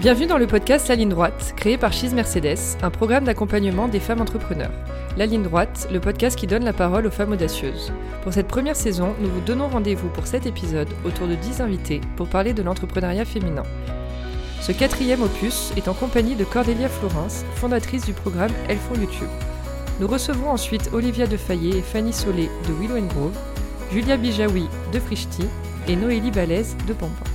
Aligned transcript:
Bienvenue 0.00 0.26
dans 0.28 0.38
le 0.38 0.46
podcast 0.46 0.86
La 0.86 0.94
Ligne 0.94 1.08
Droite, 1.08 1.54
créé 1.56 1.76
par 1.76 1.92
Chise 1.92 2.14
Mercedes, 2.14 2.78
un 2.82 2.90
programme 2.90 3.24
d'accompagnement 3.24 3.88
des 3.88 3.98
femmes 3.98 4.20
entrepreneurs. 4.20 4.70
La 5.16 5.26
Ligne 5.26 5.42
Droite, 5.42 5.88
le 5.92 5.98
podcast 5.98 6.38
qui 6.38 6.46
donne 6.46 6.64
la 6.64 6.72
parole 6.72 7.04
aux 7.04 7.10
femmes 7.10 7.32
audacieuses. 7.32 7.92
Pour 8.22 8.32
cette 8.32 8.46
première 8.46 8.76
saison, 8.76 9.14
nous 9.20 9.28
vous 9.28 9.40
donnons 9.40 9.66
rendez-vous 9.66 10.08
pour 10.08 10.28
cet 10.28 10.46
épisode 10.46 10.88
autour 11.04 11.26
de 11.26 11.34
10 11.34 11.60
invités 11.60 12.00
pour 12.16 12.28
parler 12.28 12.52
de 12.52 12.62
l'entrepreneuriat 12.62 13.24
féminin. 13.24 13.64
Ce 14.60 14.72
quatrième 14.72 15.22
opus 15.22 15.72
est 15.76 15.88
en 15.88 15.94
compagnie 15.94 16.34
de 16.34 16.44
Cordélia 16.44 16.88
Florence, 16.88 17.44
fondatrice 17.54 18.04
du 18.04 18.12
programme 18.12 18.52
Elles 18.68 18.78
font 18.78 18.94
YouTube. 18.94 19.28
Nous 20.00 20.06
recevons 20.06 20.50
ensuite 20.50 20.90
Olivia 20.92 21.26
Defayet 21.26 21.78
et 21.78 21.82
Fanny 21.82 22.12
Solé 22.12 22.50
de 22.68 22.72
Willow 22.74 23.00
Grove, 23.08 23.38
Julia 23.92 24.16
Bijawi 24.16 24.68
de 24.92 25.00
Frichti 25.00 25.44
et 25.86 25.96
Noélie 25.96 26.30
Balèze 26.30 26.76
de 26.86 26.92
Pampin. 26.92 27.27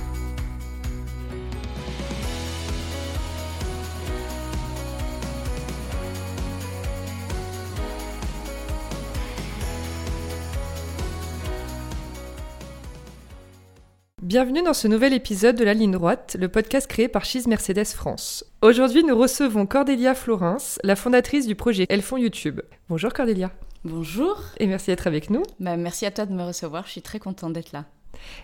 Bienvenue 14.34 14.64
dans 14.64 14.74
ce 14.74 14.88
nouvel 14.88 15.12
épisode 15.12 15.54
de 15.54 15.62
La 15.62 15.74
Ligne 15.74 15.92
Droite, 15.92 16.36
le 16.40 16.48
podcast 16.48 16.88
créé 16.88 17.06
par 17.06 17.24
Chise 17.24 17.46
Mercedes 17.46 17.84
France. 17.84 18.44
Aujourd'hui, 18.62 19.04
nous 19.04 19.16
recevons 19.16 19.64
Cordélia 19.64 20.12
Florence, 20.16 20.80
la 20.82 20.96
fondatrice 20.96 21.46
du 21.46 21.54
projet 21.54 21.86
Elles 21.88 22.02
font 22.02 22.16
YouTube. 22.16 22.60
Bonjour 22.88 23.12
Cordélia. 23.12 23.52
Bonjour. 23.84 24.42
Et 24.58 24.66
merci 24.66 24.90
d'être 24.90 25.06
avec 25.06 25.30
nous. 25.30 25.44
Bah, 25.60 25.76
merci 25.76 26.04
à 26.04 26.10
toi 26.10 26.26
de 26.26 26.32
me 26.32 26.42
recevoir, 26.42 26.84
je 26.86 26.90
suis 26.90 27.00
très 27.00 27.20
contente 27.20 27.52
d'être 27.52 27.70
là. 27.70 27.84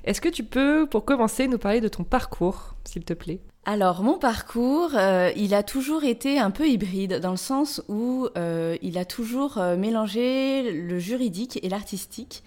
Est-ce 0.04 0.20
que 0.20 0.28
tu 0.28 0.44
peux, 0.44 0.86
pour 0.88 1.04
commencer, 1.04 1.48
nous 1.48 1.58
parler 1.58 1.80
de 1.80 1.88
ton 1.88 2.04
parcours, 2.04 2.76
s'il 2.84 3.04
te 3.04 3.12
plaît? 3.12 3.40
Alors 3.66 4.02
mon 4.02 4.18
parcours, 4.18 4.92
euh, 4.94 5.30
il 5.36 5.52
a 5.52 5.62
toujours 5.62 6.04
été 6.04 6.38
un 6.38 6.50
peu 6.50 6.66
hybride 6.66 7.20
dans 7.20 7.30
le 7.30 7.36
sens 7.36 7.82
où 7.88 8.26
euh, 8.38 8.78
il 8.80 8.96
a 8.96 9.04
toujours 9.04 9.58
euh, 9.58 9.76
mélangé 9.76 10.72
le 10.72 10.98
juridique 10.98 11.58
et 11.62 11.68
l'artistique. 11.68 12.42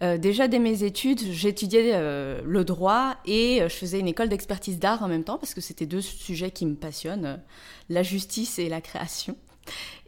déjà 0.00 0.48
dès 0.48 0.58
mes 0.58 0.82
études, 0.82 1.20
j'étudiais 1.20 1.98
le 1.98 2.64
droit 2.64 3.14
et 3.24 3.60
je 3.62 3.74
faisais 3.74 4.00
une 4.00 4.08
école 4.08 4.28
d'expertise 4.28 4.78
d'art 4.78 5.02
en 5.02 5.08
même 5.08 5.24
temps 5.24 5.38
parce 5.38 5.54
que 5.54 5.62
c'était 5.62 5.86
deux 5.86 6.02
sujets 6.02 6.50
qui 6.50 6.66
me 6.66 6.74
passionnent, 6.74 7.40
la 7.88 8.02
justice 8.02 8.58
et 8.58 8.68
la 8.68 8.82
création. 8.82 9.34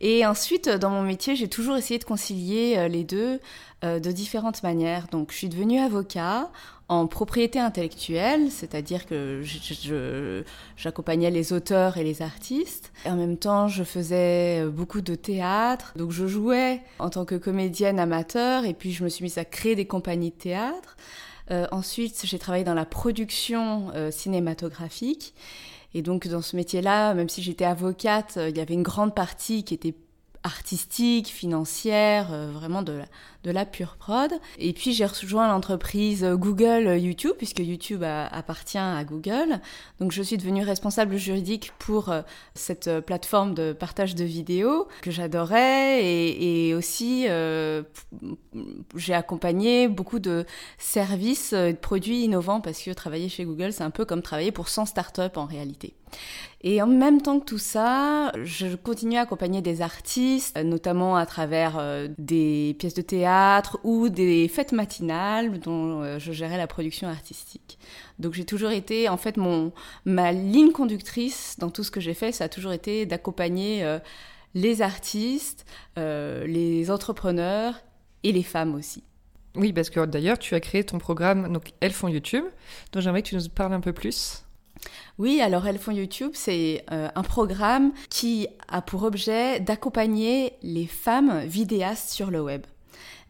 Et 0.00 0.26
ensuite, 0.26 0.68
dans 0.68 0.90
mon 0.90 1.02
métier, 1.02 1.34
j'ai 1.34 1.48
toujours 1.48 1.76
essayé 1.78 1.98
de 1.98 2.04
concilier 2.04 2.88
les 2.90 3.04
deux 3.04 3.40
de 3.82 4.12
différentes 4.12 4.62
manières. 4.62 5.06
Donc, 5.10 5.32
je 5.32 5.38
suis 5.38 5.48
devenue 5.48 5.80
avocat 5.80 6.50
en 6.88 7.06
propriété 7.08 7.58
intellectuelle, 7.58 8.50
c'est-à-dire 8.50 9.06
que 9.06 9.42
j'accompagnais 10.76 11.30
les 11.30 11.52
auteurs 11.52 11.96
et 11.96 12.04
les 12.04 12.22
artistes. 12.22 12.92
En 13.04 13.16
même 13.16 13.36
temps, 13.36 13.66
je 13.66 13.82
faisais 13.82 14.64
beaucoup 14.66 15.00
de 15.00 15.16
théâtre. 15.16 15.92
Donc 15.96 16.12
je 16.12 16.26
jouais 16.26 16.80
en 17.00 17.10
tant 17.10 17.24
que 17.24 17.34
comédienne 17.34 17.98
amateur 17.98 18.64
et 18.64 18.72
puis 18.74 18.92
je 18.92 19.02
me 19.02 19.08
suis 19.08 19.24
mise 19.24 19.38
à 19.38 19.44
créer 19.44 19.74
des 19.74 19.86
compagnies 19.86 20.30
de 20.30 20.36
théâtre. 20.36 20.96
Euh, 21.50 21.66
ensuite, 21.70 22.22
j'ai 22.24 22.38
travaillé 22.38 22.64
dans 22.64 22.74
la 22.74 22.84
production 22.84 23.90
euh, 23.94 24.10
cinématographique. 24.10 25.34
Et 25.94 26.02
donc 26.02 26.26
dans 26.28 26.42
ce 26.42 26.56
métier-là, 26.56 27.14
même 27.14 27.28
si 27.28 27.42
j'étais 27.42 27.64
avocate, 27.64 28.34
euh, 28.36 28.50
il 28.50 28.56
y 28.56 28.60
avait 28.60 28.74
une 28.74 28.82
grande 28.82 29.14
partie 29.14 29.64
qui 29.64 29.74
était 29.74 29.94
artistique, 30.46 31.26
financière, 31.26 32.28
euh, 32.30 32.50
vraiment 32.52 32.82
de 32.82 32.92
la, 32.92 33.04
de 33.42 33.50
la 33.50 33.66
pure 33.66 33.96
prod. 33.96 34.30
Et 34.58 34.72
puis 34.72 34.94
j'ai 34.94 35.04
rejoint 35.04 35.48
l'entreprise 35.48 36.24
Google 36.24 36.96
YouTube, 36.98 37.32
puisque 37.36 37.58
YouTube 37.58 38.04
appartient 38.04 38.78
à 38.78 39.02
Google. 39.04 39.60
Donc 39.98 40.12
je 40.12 40.22
suis 40.22 40.36
devenue 40.36 40.62
responsable 40.62 41.16
juridique 41.16 41.72
pour 41.80 42.10
euh, 42.10 42.22
cette 42.54 43.00
plateforme 43.00 43.54
de 43.54 43.72
partage 43.72 44.14
de 44.14 44.24
vidéos 44.24 44.86
que 45.02 45.10
j'adorais. 45.10 46.04
Et, 46.04 46.74
aussi, 46.74 47.26
euh, 47.28 47.82
j'ai 48.94 49.14
accompagné 49.14 49.88
beaucoup 49.88 50.20
de 50.20 50.44
services, 50.78 51.54
de 51.54 51.72
produits 51.72 52.22
innovants, 52.22 52.60
parce 52.60 52.82
que 52.82 52.90
travailler 52.92 53.28
chez 53.28 53.44
Google, 53.44 53.72
c'est 53.72 53.84
un 53.84 53.90
peu 53.90 54.04
comme 54.04 54.22
travailler 54.22 54.52
pour 54.52 54.68
100 54.68 54.86
startups 54.86 55.36
en 55.36 55.46
réalité. 55.46 55.94
Et 56.62 56.82
en 56.82 56.86
même 56.86 57.20
temps 57.20 57.38
que 57.38 57.44
tout 57.44 57.58
ça, 57.58 58.32
je 58.42 58.74
continue 58.74 59.18
à 59.18 59.20
accompagner 59.20 59.60
des 59.60 59.82
artistes, 59.82 60.58
notamment 60.58 61.16
à 61.16 61.26
travers 61.26 61.76
euh, 61.78 62.08
des 62.18 62.74
pièces 62.78 62.94
de 62.94 63.02
théâtre 63.02 63.78
ou 63.84 64.08
des 64.08 64.48
fêtes 64.48 64.72
matinales 64.72 65.60
dont 65.60 66.02
euh, 66.02 66.18
je 66.18 66.32
gérais 66.32 66.56
la 66.56 66.66
production 66.66 67.08
artistique. 67.08 67.78
Donc 68.18 68.32
j'ai 68.34 68.44
toujours 68.44 68.70
été, 68.70 69.08
en 69.08 69.16
fait, 69.16 69.36
mon, 69.36 69.72
ma 70.06 70.32
ligne 70.32 70.72
conductrice 70.72 71.56
dans 71.58 71.70
tout 71.70 71.84
ce 71.84 71.90
que 71.90 72.00
j'ai 72.00 72.14
fait, 72.14 72.32
ça 72.32 72.44
a 72.44 72.48
toujours 72.48 72.72
été 72.72 73.06
d'accompagner 73.06 73.84
euh, 73.84 73.98
les 74.54 74.80
artistes, 74.80 75.66
les 75.96 76.90
entrepreneurs 76.90 77.74
et 78.22 78.32
les 78.32 78.42
femmes 78.42 78.74
aussi. 78.74 79.04
Oui, 79.54 79.72
parce 79.72 79.90
que 79.90 80.04
d'ailleurs, 80.06 80.38
tu 80.38 80.54
as 80.54 80.60
créé 80.60 80.82
ton 80.82 80.98
programme, 80.98 81.52
donc 81.52 81.72
Elles 81.80 81.92
font 81.92 82.08
YouTube, 82.08 82.44
dont 82.92 83.00
j'aimerais 83.00 83.22
que 83.22 83.28
tu 83.28 83.36
nous 83.36 83.48
parles 83.48 83.74
un 83.74 83.80
peu 83.80 83.92
plus. 83.92 84.45
Oui, 85.18 85.40
alors 85.40 85.66
Elles 85.66 85.78
font 85.78 85.92
YouTube, 85.92 86.32
c'est 86.34 86.84
euh, 86.92 87.08
un 87.14 87.22
programme 87.22 87.92
qui 88.10 88.48
a 88.68 88.82
pour 88.82 89.02
objet 89.02 89.60
d'accompagner 89.60 90.52
les 90.62 90.86
femmes 90.86 91.40
vidéastes 91.46 92.10
sur 92.10 92.30
le 92.30 92.42
web. 92.42 92.62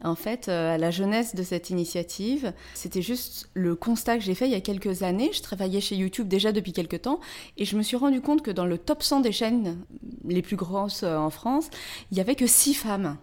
En 0.04 0.14
fait, 0.14 0.48
euh, 0.48 0.74
à 0.74 0.78
la 0.78 0.90
jeunesse 0.90 1.34
de 1.34 1.42
cette 1.42 1.70
initiative, 1.70 2.52
c'était 2.74 3.00
juste 3.00 3.48
le 3.54 3.74
constat 3.74 4.18
que 4.18 4.24
j'ai 4.24 4.34
fait 4.34 4.46
il 4.46 4.52
y 4.52 4.56
a 4.56 4.60
quelques 4.60 5.02
années. 5.02 5.30
Je 5.32 5.42
travaillais 5.42 5.80
chez 5.80 5.96
YouTube 5.96 6.28
déjà 6.28 6.52
depuis 6.52 6.72
quelques 6.72 7.02
temps 7.02 7.20
et 7.56 7.64
je 7.64 7.76
me 7.76 7.82
suis 7.82 7.96
rendu 7.96 8.20
compte 8.20 8.42
que 8.42 8.50
dans 8.50 8.66
le 8.66 8.76
top 8.76 9.02
100 9.02 9.20
des 9.20 9.32
chaînes 9.32 9.78
les 10.26 10.42
plus 10.42 10.56
grosses 10.56 11.02
euh, 11.02 11.16
en 11.16 11.30
France, 11.30 11.70
il 12.10 12.18
y 12.18 12.20
avait 12.20 12.34
que 12.34 12.46
6 12.46 12.74
femmes. 12.74 13.16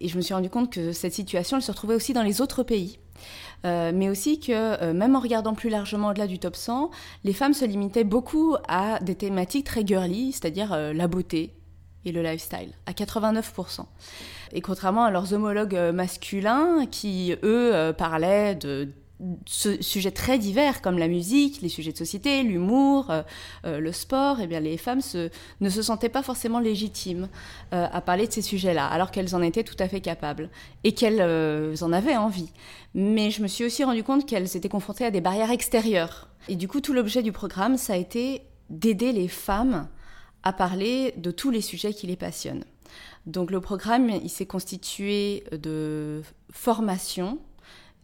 Et 0.00 0.08
je 0.08 0.16
me 0.16 0.22
suis 0.22 0.32
rendu 0.32 0.48
compte 0.48 0.72
que 0.72 0.92
cette 0.92 1.12
situation, 1.12 1.58
elle 1.58 1.62
se 1.62 1.72
retrouvait 1.72 1.94
aussi 1.94 2.12
dans 2.12 2.22
les 2.22 2.40
autres 2.40 2.62
pays. 2.62 2.98
Euh, 3.64 3.92
mais 3.94 4.08
aussi 4.08 4.38
que 4.38 4.52
euh, 4.52 4.92
même 4.92 5.16
en 5.16 5.20
regardant 5.20 5.54
plus 5.54 5.68
largement 5.68 6.08
au-delà 6.08 6.26
du 6.26 6.38
top 6.38 6.56
100, 6.56 6.90
les 7.24 7.32
femmes 7.32 7.54
se 7.54 7.64
limitaient 7.64 8.04
beaucoup 8.04 8.56
à 8.68 9.00
des 9.00 9.14
thématiques 9.14 9.66
très 9.66 9.86
girly, 9.86 10.32
c'est-à-dire 10.32 10.72
euh, 10.72 10.92
la 10.92 11.08
beauté 11.08 11.54
et 12.04 12.12
le 12.12 12.22
lifestyle, 12.22 12.72
à 12.86 12.92
89%. 12.92 13.80
Et 14.52 14.60
contrairement 14.60 15.04
à 15.04 15.10
leurs 15.10 15.34
homologues 15.34 15.78
masculins 15.92 16.86
qui, 16.86 17.34
eux, 17.42 17.92
parlaient 17.98 18.54
de 18.54 18.88
sujets 19.46 20.10
très 20.10 20.38
divers 20.38 20.80
comme 20.80 20.98
la 20.98 21.08
musique, 21.08 21.60
les 21.60 21.68
sujets 21.68 21.92
de 21.92 21.96
société, 21.96 22.42
l'humour, 22.42 23.10
euh, 23.10 23.22
euh, 23.64 23.80
le 23.80 23.92
sport, 23.92 24.38
eh 24.40 24.46
bien 24.46 24.60
les 24.60 24.76
femmes 24.76 25.00
ne 25.60 25.68
se 25.68 25.82
sentaient 25.82 26.08
pas 26.08 26.22
forcément 26.22 26.60
légitimes 26.60 27.28
euh, 27.72 27.86
à 27.90 28.00
parler 28.00 28.26
de 28.26 28.32
ces 28.32 28.42
sujets-là, 28.42 28.86
alors 28.86 29.10
qu'elles 29.10 29.34
en 29.34 29.42
étaient 29.42 29.64
tout 29.64 29.76
à 29.78 29.88
fait 29.88 30.00
capables 30.00 30.50
et 30.84 30.92
qu'elles 30.92 31.82
en 31.82 31.92
avaient 31.92 32.16
envie. 32.16 32.50
Mais 32.94 33.30
je 33.30 33.42
me 33.42 33.48
suis 33.48 33.64
aussi 33.64 33.84
rendu 33.84 34.02
compte 34.02 34.26
qu'elles 34.26 34.56
étaient 34.56 34.68
confrontées 34.68 35.04
à 35.04 35.10
des 35.10 35.20
barrières 35.20 35.50
extérieures. 35.50 36.28
Et 36.48 36.56
du 36.56 36.68
coup, 36.68 36.80
tout 36.80 36.92
l'objet 36.92 37.22
du 37.22 37.32
programme, 37.32 37.76
ça 37.76 37.94
a 37.94 37.96
été 37.96 38.42
d'aider 38.70 39.12
les 39.12 39.28
femmes 39.28 39.88
à 40.42 40.52
parler 40.52 41.12
de 41.16 41.30
tous 41.30 41.50
les 41.50 41.60
sujets 41.60 41.92
qui 41.92 42.06
les 42.06 42.16
passionnent. 42.16 42.64
Donc 43.26 43.50
le 43.50 43.60
programme, 43.60 44.08
il 44.08 44.30
s'est 44.30 44.46
constitué 44.46 45.44
de 45.52 46.22
formations 46.50 47.38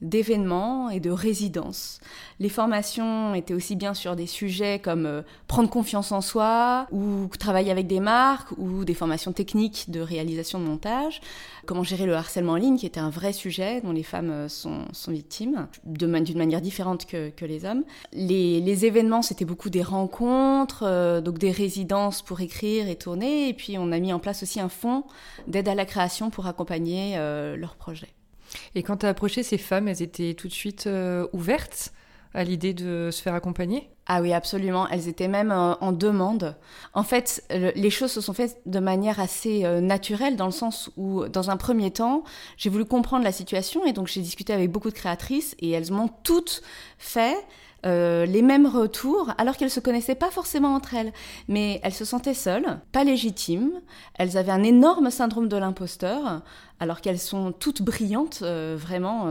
d'événements 0.03 0.91
et 0.91 1.01
de 1.01 1.11
résidences. 1.11 2.01
Les 2.41 2.49
formations 2.49 3.35
étaient 3.35 3.55
aussi 3.55 3.77
bien 3.77 3.95
sur 3.95 4.17
des 4.17 4.27
sujets 4.27 4.79
comme 4.79 5.07
euh, 5.07 5.23
prendre 5.47 5.71
confiance 5.71 6.13
en 6.13 6.21
soi, 6.21 6.87
ou 6.91 7.29
travailler 7.39 7.71
avec 7.71 7.87
des 7.87 8.01
marques, 8.01 8.51
ou 8.59 8.85
des 8.85 8.95
formations 8.95 9.33
techniques 9.33 9.87
de 9.89 10.01
réalisation 10.01 10.59
de 10.59 10.65
montage, 10.65 11.21
comment 11.65 11.83
gérer 11.83 12.07
le 12.07 12.15
harcèlement 12.15 12.53
en 12.53 12.57
ligne, 12.57 12.77
qui 12.77 12.87
était 12.87 13.01
un 13.01 13.11
vrai 13.11 13.33
sujet 13.33 13.81
dont 13.81 13.93
les 13.93 14.03
femmes 14.03 14.31
euh, 14.31 14.49
sont, 14.49 14.85
victimes, 15.09 15.69
d'une 15.85 16.11
manière 16.11 16.61
différente 16.61 17.07
que, 17.07 17.33
les 17.45 17.65
hommes. 17.65 17.85
Les, 18.13 18.87
événements, 18.87 19.23
c'était 19.23 19.45
beaucoup 19.45 19.71
des 19.71 19.83
rencontres, 19.83 20.83
euh, 20.83 21.21
donc 21.21 21.39
des 21.39 21.51
résidences 21.51 22.23
pour 22.23 22.41
écrire 22.41 22.89
et 22.89 22.97
tourner, 22.97 23.49
et 23.49 23.55
puis 23.55 23.79
on 23.79 23.93
a 23.93 23.99
mis 23.99 24.13
en 24.13 24.19
place 24.19 24.43
aussi 24.43 24.61
un 24.61 24.69
fonds 24.69 25.05
d'aide 25.47 25.69
à 25.69 25.75
la 25.75 25.85
création 25.85 26.31
pour 26.31 26.47
accompagner 26.47 27.17
leurs 27.57 27.77
projets. 27.77 28.15
Et 28.75 28.83
quand 28.83 28.99
tu 28.99 29.07
as 29.07 29.11
approché 29.11 29.43
ces 29.43 29.59
femmes, 29.59 29.89
elles 29.89 30.03
étaient 30.03 30.35
tout 30.35 30.49
de 30.49 30.53
suite 30.53 30.87
euh, 30.87 31.27
ouvertes 31.33 31.93
à 32.35 32.45
l'idée 32.45 32.75
de 32.75 33.11
se 33.13 33.23
faire 33.23 33.35
accompagner? 33.35 33.89
Ah 34.07 34.21
oui, 34.21 34.35
absolument. 34.35 34.87
Elles 34.89 35.09
étaient 35.09 35.29
même 35.29 35.51
euh, 35.51 35.75
en 35.81 35.93
demande. 35.93 36.57
En 36.93 37.05
fait, 37.05 37.43
les 37.51 37.91
choses 37.91 38.13
se 38.13 38.21
sont 38.21 38.35
faites 38.35 38.61
de 38.67 38.79
manière 38.79 39.19
assez 39.19 39.65
euh, 39.65 39.81
naturelle, 39.81 40.37
dans 40.37 40.47
le 40.47 40.53
sens 40.53 40.91
où, 40.97 41.27
dans 41.27 41.51
un 41.51 41.57
premier 41.57 41.91
temps, 41.91 42.23
j'ai 42.59 42.69
voulu 42.69 42.85
comprendre 42.85 43.25
la 43.25 43.33
situation 43.33 43.85
et 43.87 43.93
donc 43.93 44.09
j'ai 44.09 44.21
discuté 44.21 44.53
avec 44.53 44.71
beaucoup 44.71 44.91
de 44.91 44.95
créatrices 44.95 45.57
et 45.59 45.71
elles 45.71 45.91
m'ont 45.91 46.11
toutes 46.23 46.63
fait 46.99 47.37
euh, 47.87 48.25
les 48.25 48.41
mêmes 48.41 48.67
retours, 48.67 49.31
alors 49.37 49.59
qu'elles 49.59 49.71
se 49.71 49.81
connaissaient 49.81 50.15
pas 50.15 50.31
forcément 50.31 50.75
entre 50.75 50.95
elles. 50.95 51.13
Mais 51.49 51.81
elles 51.83 51.93
se 51.95 52.05
sentaient 52.05 52.35
seules, 52.35 52.79
pas 52.93 53.05
légitimes. 53.05 53.73
Elles 54.19 54.37
avaient 54.37 54.53
un 54.53 54.63
énorme 54.63 55.11
syndrome 55.11 55.49
de 55.49 55.57
l'imposteur, 55.57 56.43
alors 56.81 57.01
qu'elles 57.01 57.19
sont 57.19 57.53
toutes 57.53 57.83
brillantes, 57.83 58.43
vraiment, 58.43 59.29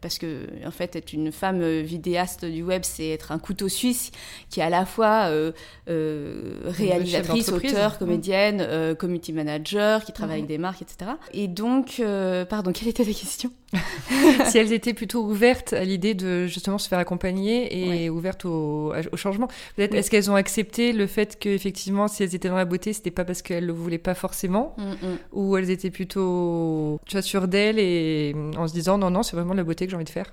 parce 0.00 0.18
que 0.18 0.46
en 0.64 0.70
fait, 0.70 0.94
être 0.94 1.12
une 1.12 1.32
femme 1.32 1.60
vidéaste 1.80 2.44
du 2.44 2.62
web, 2.62 2.82
c'est 2.84 3.08
être 3.08 3.32
un 3.32 3.38
couteau 3.38 3.68
suisse 3.68 4.07
qui 4.50 4.60
est 4.60 4.62
à 4.62 4.70
la 4.70 4.86
fois 4.86 5.30
réalisatrice, 5.86 7.50
auteur, 7.50 7.92
mmh. 7.92 7.98
comédienne, 7.98 8.94
community 8.96 9.32
manager, 9.32 10.04
qui 10.04 10.12
travaille 10.12 10.40
mmh. 10.40 10.44
avec 10.44 10.48
des 10.48 10.58
marques, 10.58 10.82
etc. 10.82 11.12
Et 11.32 11.48
donc, 11.48 12.02
pardon, 12.48 12.72
quelle 12.72 12.88
était 12.88 13.04
la 13.04 13.12
question? 13.12 13.50
Si 14.46 14.58
elles 14.58 14.72
étaient 14.72 14.94
plutôt 14.94 15.22
ouvertes 15.22 15.72
à 15.72 15.84
l'idée 15.84 16.14
de 16.14 16.46
justement 16.46 16.78
se 16.78 16.88
faire 16.88 16.98
accompagner 16.98 18.02
et 18.02 18.10
ouverte 18.10 18.44
au, 18.44 18.92
changement. 19.14 19.48
Peut-être 19.76 19.94
est-ce 19.94 20.10
qu'elles 20.10 20.30
ont 20.30 20.34
accepté 20.34 20.92
le 20.92 21.06
fait 21.06 21.38
qu'effectivement, 21.38 22.08
si 22.08 22.22
elles 22.22 22.34
étaient 22.34 22.48
dans 22.48 22.56
la 22.56 22.64
beauté, 22.64 22.92
c'était 22.92 23.10
pas 23.10 23.24
parce 23.24 23.42
qu'elles 23.42 23.66
le 23.66 23.72
voulaient 23.72 23.98
pas 23.98 24.14
forcément, 24.14 24.74
mm, 24.78 24.82
mm. 24.82 25.18
ou 25.32 25.56
elles 25.56 25.70
étaient 25.70 25.90
plutôt 25.90 27.00
tu 27.06 27.12
vois, 27.12 27.22
sûres 27.22 27.48
d'elles 27.48 27.78
et 27.78 28.34
en 28.56 28.66
se 28.68 28.72
disant 28.72 28.98
non, 28.98 29.10
non, 29.10 29.22
c'est 29.22 29.36
vraiment 29.36 29.54
la 29.54 29.64
beauté 29.64 29.86
que 29.86 29.90
j'ai 29.90 29.96
envie 29.96 30.04
de 30.04 30.10
faire? 30.10 30.32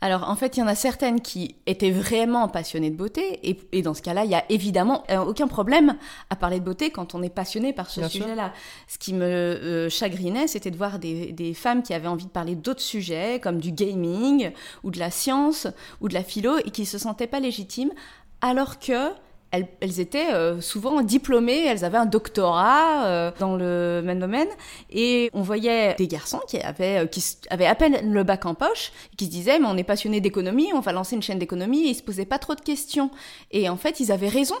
Alors 0.00 0.28
en 0.28 0.36
fait, 0.36 0.56
il 0.56 0.60
y 0.60 0.62
en 0.62 0.66
a 0.66 0.74
certaines 0.74 1.20
qui 1.20 1.56
étaient 1.66 1.90
vraiment 1.90 2.48
passionnées 2.48 2.90
de 2.90 2.96
beauté, 2.96 3.40
et, 3.72 3.82
dans 3.82 3.94
ce 3.94 4.02
cas-là, 4.02 4.24
il 4.24 4.30
y 4.30 4.34
a 4.34 4.44
évidemment 4.48 5.04
euh, 5.10 5.18
aucun 5.18 5.46
problème 5.46 5.96
à 6.30 6.36
parler 6.36 6.58
de 6.58 6.64
beauté 6.64 6.90
quand 6.90 7.14
on 7.14 7.22
est 7.22 7.30
passionné 7.30 7.72
par 7.72 7.90
ce 7.90 8.08
sujet-là. 8.08 8.52
Ce 8.88 8.98
qui 8.98 9.12
me 9.12 9.24
euh, 9.24 9.88
chagrinait, 9.88 10.46
c'était 10.46 10.70
de 10.70 10.76
voir 10.76 10.98
des, 10.98 11.32
des, 11.32 11.52
femmes 11.52 11.82
qui 11.82 11.92
avaient 11.92 12.08
envie 12.08 12.26
de 12.26 12.30
parler 12.30 12.54
d'autres 12.54 12.80
sujets, 12.80 13.40
comme 13.40 13.58
du 13.58 13.72
gaming, 13.72 14.52
ou 14.84 14.90
de 14.90 14.98
la 14.98 15.10
science, 15.10 15.66
ou 16.00 16.08
de 16.08 16.14
la 16.14 16.24
philo, 16.24 16.58
et 16.58 16.70
qui 16.70 16.86
se 16.86 16.96
sentaient 16.96 17.26
pas 17.26 17.40
légitimes, 17.40 17.92
alors 18.40 18.78
que 18.78 19.12
elles, 19.52 20.00
étaient 20.00 20.32
euh, 20.32 20.60
souvent 20.60 21.02
diplômées, 21.02 21.64
elles 21.64 21.84
avaient 21.84 21.98
un 21.98 22.06
doctorat 22.06 23.04
euh, 23.06 23.30
dans 23.38 23.56
le 23.56 24.00
même 24.04 24.20
domaine, 24.20 24.48
et 24.90 25.30
on 25.32 25.42
voyait 25.42 25.94
des 25.94 26.06
garçons 26.06 26.40
qui 26.46 26.58
avaient, 26.60 27.04
euh, 27.04 27.06
qui 27.06 27.24
avaient 27.50 27.66
à 27.66 27.74
peine 27.74 28.12
le 28.12 28.22
bac 28.22 28.46
en 28.46 28.54
poche, 28.54 28.92
qui 29.16 29.26
se 29.26 29.30
disaient 29.30 29.58
mais 29.58 29.66
on 29.66 29.76
est 29.76 29.84
passionné 29.84 30.20
d'économie, 30.20 30.68
on 30.74 30.80
va 30.80 30.92
lancer 30.92 31.16
une 31.16 31.22
chaîne 31.22 31.38
d'économie, 31.38 31.86
et 31.86 31.90
ils 31.90 31.94
se 31.94 32.02
posaient 32.02 32.24
pas 32.24 32.38
trop 32.38 32.54
de 32.54 32.60
questions. 32.60 33.10
Et 33.50 33.68
en 33.68 33.76
fait, 33.76 34.00
ils 34.00 34.12
avaient 34.12 34.28
raison 34.28 34.56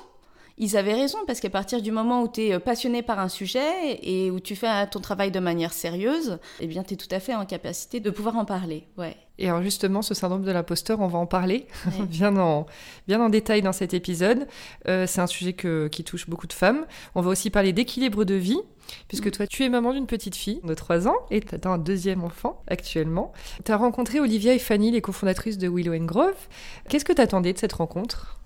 ils 0.62 0.76
avaient 0.76 0.92
raison 0.92 1.16
parce 1.26 1.40
qu'à 1.40 1.48
partir 1.48 1.80
du 1.80 1.90
moment 1.90 2.22
où 2.22 2.28
tu 2.28 2.42
es 2.42 2.58
passionné 2.58 3.00
par 3.00 3.18
un 3.18 3.30
sujet 3.30 3.98
et 4.02 4.30
où 4.30 4.40
tu 4.40 4.54
fais 4.56 4.86
ton 4.88 5.00
travail 5.00 5.30
de 5.30 5.40
manière 5.40 5.72
sérieuse, 5.72 6.38
eh 6.60 6.66
bien 6.66 6.82
tu 6.82 6.94
es 6.94 6.96
tout 6.98 7.08
à 7.12 7.18
fait 7.18 7.34
en 7.34 7.46
capacité 7.46 7.98
de 7.98 8.10
pouvoir 8.10 8.36
en 8.36 8.44
parler. 8.44 8.84
Ouais. 8.98 9.16
Et 9.40 9.48
alors 9.48 9.62
justement, 9.62 10.02
ce 10.02 10.14
syndrome 10.14 10.44
de 10.44 10.52
l'imposteur, 10.52 11.00
on 11.00 11.08
va 11.08 11.18
en 11.18 11.26
parler 11.26 11.66
bien, 12.08 12.36
en, 12.36 12.66
bien 13.08 13.20
en 13.20 13.30
détail 13.30 13.62
dans 13.62 13.72
cet 13.72 13.94
épisode. 13.94 14.46
Euh, 14.86 15.06
c'est 15.06 15.20
un 15.20 15.26
sujet 15.26 15.54
qui 15.54 16.04
touche 16.04 16.28
beaucoup 16.28 16.46
de 16.46 16.52
femmes. 16.52 16.86
On 17.14 17.22
va 17.22 17.30
aussi 17.30 17.50
parler 17.50 17.72
d'équilibre 17.72 18.24
de 18.24 18.34
vie, 18.34 18.60
puisque 19.08 19.28
mm. 19.28 19.32
toi, 19.32 19.46
tu 19.46 19.64
es 19.64 19.68
maman 19.70 19.94
d'une 19.94 20.06
petite 20.06 20.36
fille 20.36 20.60
de 20.62 20.74
3 20.74 21.08
ans 21.08 21.16
et 21.30 21.40
tu 21.40 21.54
as 21.54 21.68
un 21.68 21.78
deuxième 21.78 22.22
enfant 22.22 22.62
actuellement. 22.68 23.32
Tu 23.64 23.72
as 23.72 23.76
rencontré 23.76 24.20
Olivia 24.20 24.52
et 24.52 24.58
Fanny, 24.58 24.90
les 24.90 25.00
cofondatrices 25.00 25.58
de 25.58 25.68
Willow 25.68 25.96
Grove. 26.04 26.34
Qu'est-ce 26.88 27.06
que 27.06 27.12
tu 27.12 27.22
attendais 27.22 27.54
de 27.54 27.58
cette 27.58 27.72
rencontre 27.72 28.38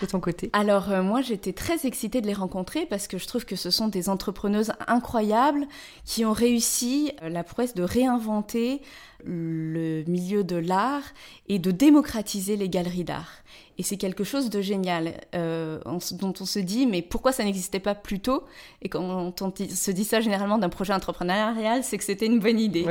de 0.00 0.06
ton 0.06 0.20
côté? 0.20 0.50
Alors 0.52 0.90
euh, 0.90 1.02
moi 1.02 1.22
j'étais 1.22 1.52
très 1.52 1.86
excitée 1.86 2.20
de 2.20 2.26
les 2.26 2.34
rencontrer 2.34 2.86
parce 2.86 3.06
que 3.06 3.18
je 3.18 3.26
trouve 3.26 3.44
que 3.44 3.56
ce 3.56 3.70
sont 3.70 3.88
des 3.88 4.08
entrepreneuses 4.08 4.72
incroyables 4.86 5.66
qui 6.04 6.24
ont 6.24 6.32
réussi 6.32 7.12
euh, 7.22 7.28
la 7.28 7.44
prouesse 7.44 7.74
de 7.74 7.82
réinventer 7.82 8.82
le 9.24 10.04
milieu 10.06 10.44
de 10.44 10.56
l'art 10.56 11.04
et 11.48 11.58
de 11.58 11.70
démocratiser 11.70 12.56
les 12.56 12.68
galeries 12.68 13.04
d'art. 13.04 13.42
Et 13.78 13.82
c'est 13.82 13.96
quelque 13.96 14.22
chose 14.22 14.50
de 14.50 14.60
génial 14.60 15.14
euh, 15.34 15.80
dont 16.12 16.34
on 16.40 16.44
se 16.44 16.58
dit 16.58 16.86
mais 16.86 17.02
pourquoi 17.02 17.32
ça 17.32 17.42
n'existait 17.42 17.80
pas 17.80 17.94
plus 17.94 18.20
tôt? 18.20 18.44
Et 18.82 18.88
quand 18.88 19.40
on 19.40 19.54
se 19.56 19.90
dit 19.90 20.04
ça 20.04 20.20
généralement 20.20 20.58
d'un 20.58 20.68
projet 20.68 20.92
entrepreneurial, 20.92 21.82
c'est 21.82 21.98
que 21.98 22.04
c'était 22.04 22.26
une 22.26 22.38
bonne 22.38 22.60
idée. 22.60 22.86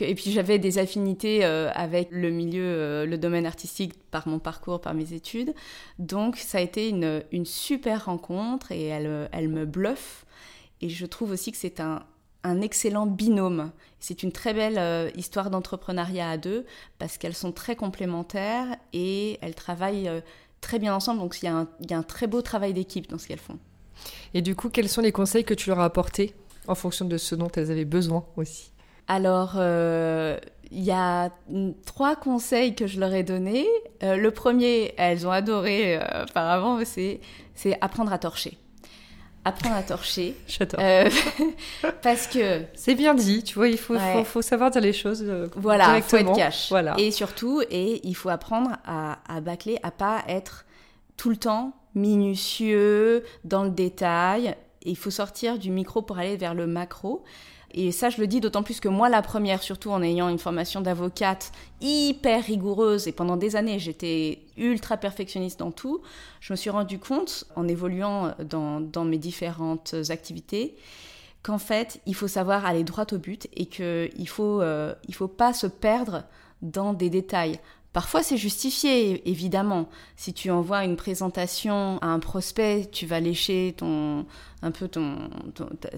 Et 0.00 0.14
puis 0.14 0.30
j'avais 0.30 0.58
des 0.58 0.78
affinités 0.78 1.44
euh, 1.44 1.70
avec 1.74 2.08
le 2.10 2.30
milieu, 2.30 2.62
euh, 2.64 3.06
le 3.06 3.18
domaine 3.18 3.46
artistique 3.46 3.94
par 4.10 4.28
mon 4.28 4.38
parcours, 4.38 4.80
par 4.80 4.94
mes 4.94 5.12
études. 5.12 5.54
Donc 5.98 6.36
ça 6.36 6.58
a 6.58 6.60
été 6.60 6.88
une, 6.88 7.22
une 7.32 7.46
super 7.46 8.06
rencontre 8.06 8.72
et 8.72 8.84
elle, 8.86 9.28
elle 9.32 9.48
me 9.48 9.64
bluffe. 9.64 10.26
Et 10.80 10.88
je 10.88 11.06
trouve 11.06 11.30
aussi 11.30 11.52
que 11.52 11.58
c'est 11.58 11.80
un, 11.80 12.02
un 12.44 12.60
excellent 12.60 13.06
binôme. 13.06 13.70
C'est 14.00 14.22
une 14.22 14.32
très 14.32 14.54
belle 14.54 14.78
euh, 14.78 15.10
histoire 15.16 15.50
d'entrepreneuriat 15.50 16.30
à 16.30 16.36
deux 16.36 16.66
parce 16.98 17.18
qu'elles 17.18 17.34
sont 17.34 17.52
très 17.52 17.76
complémentaires 17.76 18.76
et 18.92 19.38
elles 19.42 19.54
travaillent 19.54 20.08
euh, 20.08 20.20
très 20.60 20.78
bien 20.78 20.94
ensemble. 20.94 21.20
Donc 21.20 21.36
il 21.42 21.46
y, 21.46 21.48
a 21.48 21.56
un, 21.56 22.02
très 22.02 22.26
beau 22.26 22.42
travail 22.42 22.74
d'équipe 22.74 23.08
dans 23.08 23.18
ce 23.18 23.28
qu'elles 23.28 23.38
font. 23.38 23.58
Et 24.34 24.42
du 24.42 24.56
coup, 24.56 24.70
quels 24.70 24.88
sont 24.88 25.02
les 25.02 25.12
conseils 25.12 25.44
que 25.44 25.54
tu 25.54 25.68
leur 25.68 25.80
as 25.80 25.84
apportés 25.84 26.34
en 26.66 26.74
fonction 26.74 27.04
de 27.04 27.16
ce 27.16 27.34
dont 27.34 27.50
elles 27.54 27.70
avaient 27.70 27.84
besoin 27.84 28.24
aussi? 28.36 28.72
Alors, 29.06 29.54
euh, 29.56 30.38
il 30.70 30.82
y 30.82 30.90
a 30.90 31.30
trois 31.86 32.16
conseils 32.16 32.74
que 32.74 32.86
je 32.86 32.98
leur 32.98 33.12
ai 33.12 33.22
donnés. 33.22 33.66
le 34.00 34.30
premier, 34.30 34.94
elles 34.96 35.26
ont 35.26 35.30
adoré 35.30 35.96
apparemment, 35.96 36.80
c'est 36.84 37.20
apprendre 37.80 38.12
à 38.12 38.18
torcher 38.18 38.56
apprendre 39.44 39.76
à 39.76 39.82
torcher. 39.82 40.36
J'adore. 40.46 40.80
Euh, 40.80 41.08
parce 42.02 42.26
que... 42.26 42.62
C'est 42.74 42.94
bien 42.94 43.14
dit, 43.14 43.42
tu 43.42 43.54
vois, 43.54 43.68
il 43.68 43.78
faut, 43.78 43.96
faut, 44.24 44.42
savoir 44.42 44.70
dire 44.70 44.80
les 44.80 44.92
choses 44.92 45.24
euh, 45.26 45.48
Voilà, 45.56 45.96
il 45.96 46.02
faut 46.02 46.16
être 46.16 46.34
cash. 46.34 46.68
Voilà. 46.70 46.94
Et 46.98 47.10
surtout, 47.10 47.62
et 47.70 48.00
il 48.06 48.14
faut 48.14 48.28
apprendre 48.28 48.76
à, 48.84 49.18
à 49.28 49.40
bâcler, 49.40 49.78
à 49.82 49.90
pas 49.90 50.22
être 50.28 50.64
tout 51.16 51.30
le 51.30 51.36
temps 51.36 51.72
minutieux, 51.94 53.24
dans 53.44 53.64
le 53.64 53.70
détail. 53.70 54.56
il 54.82 54.96
faut 54.96 55.10
sortir 55.10 55.58
du 55.58 55.70
micro 55.70 56.02
pour 56.02 56.18
aller 56.18 56.36
vers 56.36 56.54
le 56.54 56.66
macro. 56.66 57.24
Et 57.74 57.90
ça, 57.90 58.10
je 58.10 58.20
le 58.20 58.26
dis 58.26 58.40
d'autant 58.40 58.62
plus 58.62 58.80
que 58.80 58.88
moi, 58.88 59.08
la 59.08 59.22
première, 59.22 59.62
surtout 59.62 59.90
en 59.90 60.02
ayant 60.02 60.28
une 60.28 60.38
formation 60.38 60.80
d'avocate 60.80 61.52
hyper 61.80 62.44
rigoureuse, 62.44 63.08
et 63.08 63.12
pendant 63.12 63.36
des 63.36 63.56
années, 63.56 63.78
j'étais 63.78 64.40
ultra 64.56 64.96
perfectionniste 64.96 65.60
dans 65.60 65.70
tout, 65.70 66.02
je 66.40 66.52
me 66.52 66.56
suis 66.56 66.70
rendu 66.70 66.98
compte, 66.98 67.44
en 67.56 67.66
évoluant 67.66 68.34
dans, 68.40 69.04
mes 69.04 69.18
différentes 69.18 69.94
activités, 70.10 70.76
qu'en 71.42 71.58
fait, 71.58 72.00
il 72.06 72.14
faut 72.14 72.28
savoir 72.28 72.66
aller 72.66 72.84
droit 72.84 73.06
au 73.12 73.18
but 73.18 73.48
et 73.54 73.66
qu'il 73.66 74.10
ne 74.16 74.26
faut, 74.26 74.60
euh, 74.60 74.94
faut 75.12 75.28
pas 75.28 75.52
se 75.52 75.66
perdre 75.66 76.24
dans 76.60 76.92
des 76.92 77.10
détails. 77.10 77.58
Parfois, 77.92 78.22
c'est 78.22 78.38
justifié, 78.38 79.28
évidemment. 79.28 79.88
Si 80.16 80.32
tu 80.32 80.50
envoies 80.50 80.84
une 80.84 80.96
présentation 80.96 81.98
à 82.00 82.06
un 82.06 82.20
prospect, 82.20 82.88
tu 82.90 83.04
vas 83.04 83.20
lécher 83.20 83.74
ton, 83.76 84.24
un 84.62 84.70
peu 84.70 84.88
ton, 84.88 85.28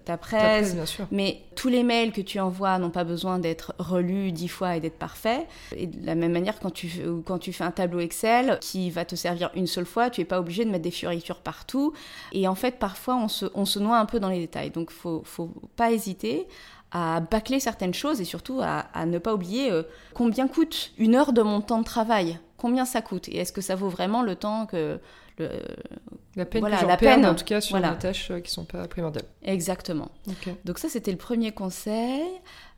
ta, 0.04 0.16
presse. 0.16 0.74
bien 0.74 0.86
sûr. 0.86 1.06
Mais 1.12 1.42
tous 1.54 1.68
les 1.68 1.84
mails 1.84 2.10
que 2.10 2.20
tu 2.20 2.40
envoies 2.40 2.78
n'ont 2.80 2.90
pas 2.90 3.04
besoin 3.04 3.38
d'être 3.38 3.74
relus 3.78 4.32
dix 4.32 4.48
fois 4.48 4.76
et 4.76 4.80
d'être 4.80 4.98
parfaits. 4.98 5.46
Et 5.76 5.86
de 5.86 6.04
la 6.04 6.16
même 6.16 6.32
manière, 6.32 6.58
quand 6.58 6.72
tu, 6.72 6.90
quand 7.24 7.38
tu 7.38 7.52
fais 7.52 7.64
un 7.64 7.70
tableau 7.70 8.00
Excel 8.00 8.58
qui 8.60 8.90
va 8.90 9.04
te 9.04 9.14
servir 9.14 9.50
une 9.54 9.68
seule 9.68 9.86
fois, 9.86 10.10
tu 10.10 10.20
n'es 10.20 10.24
pas 10.24 10.40
obligé 10.40 10.64
de 10.64 10.70
mettre 10.70 10.82
des 10.82 10.90
fioritures 10.90 11.40
partout. 11.40 11.92
Et 12.32 12.48
en 12.48 12.56
fait, 12.56 12.80
parfois, 12.80 13.14
on 13.16 13.28
se, 13.28 13.46
on 13.54 13.66
se 13.66 13.78
noie 13.78 13.98
un 13.98 14.06
peu 14.06 14.18
dans 14.18 14.30
les 14.30 14.40
détails. 14.40 14.70
Donc, 14.70 14.88
il 14.90 14.96
faut, 14.96 15.22
faut 15.24 15.52
pas 15.76 15.92
hésiter 15.92 16.48
à 16.94 17.20
bâcler 17.20 17.58
certaines 17.58 17.92
choses 17.92 18.20
et 18.20 18.24
surtout 18.24 18.60
à, 18.62 19.04
ne 19.04 19.18
pas 19.18 19.34
oublier 19.34 19.70
euh, 19.70 19.82
combien 20.14 20.46
coûte 20.46 20.92
une 20.96 21.16
heure 21.16 21.32
de 21.32 21.42
mon 21.42 21.60
temps 21.60 21.80
de 21.80 21.84
travail? 21.84 22.38
Combien 22.56 22.84
ça 22.84 23.02
coûte? 23.02 23.28
Et 23.28 23.38
est-ce 23.38 23.52
que 23.52 23.60
ça 23.60 23.74
vaut 23.74 23.90
vraiment 23.90 24.22
le 24.22 24.36
temps 24.36 24.64
que... 24.64 24.98
Le, 25.36 25.50
la 26.36 26.44
peine 26.44 26.60
voilà, 26.60 26.80
la 26.82 26.96
peine, 26.96 27.26
en 27.26 27.34
tout 27.34 27.44
cas 27.44 27.60
sur 27.60 27.76
des 27.76 27.98
tâches 27.98 28.30
euh, 28.30 28.38
qui 28.38 28.52
sont 28.52 28.64
pas 28.64 28.86
primordiales. 28.86 29.24
Exactement. 29.42 30.12
Donc 30.64 30.78
ça, 30.78 30.88
c'était 30.88 31.10
le 31.10 31.18
premier 31.18 31.50
conseil. 31.50 32.22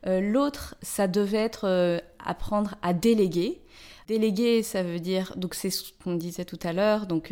Euh, 0.07 0.19
l'autre, 0.19 0.73
ça 0.81 1.07
devait 1.07 1.37
être 1.37 2.01
apprendre 2.17 2.73
à 2.81 2.93
déléguer. 2.93 3.61
Déléguer, 4.07 4.63
ça 4.63 4.81
veut 4.81 4.99
dire, 4.99 5.33
donc 5.35 5.53
c'est 5.53 5.69
ce 5.69 5.83
qu'on 6.03 6.15
disait 6.15 6.45
tout 6.45 6.59
à 6.63 6.73
l'heure, 6.73 7.05
donc 7.05 7.31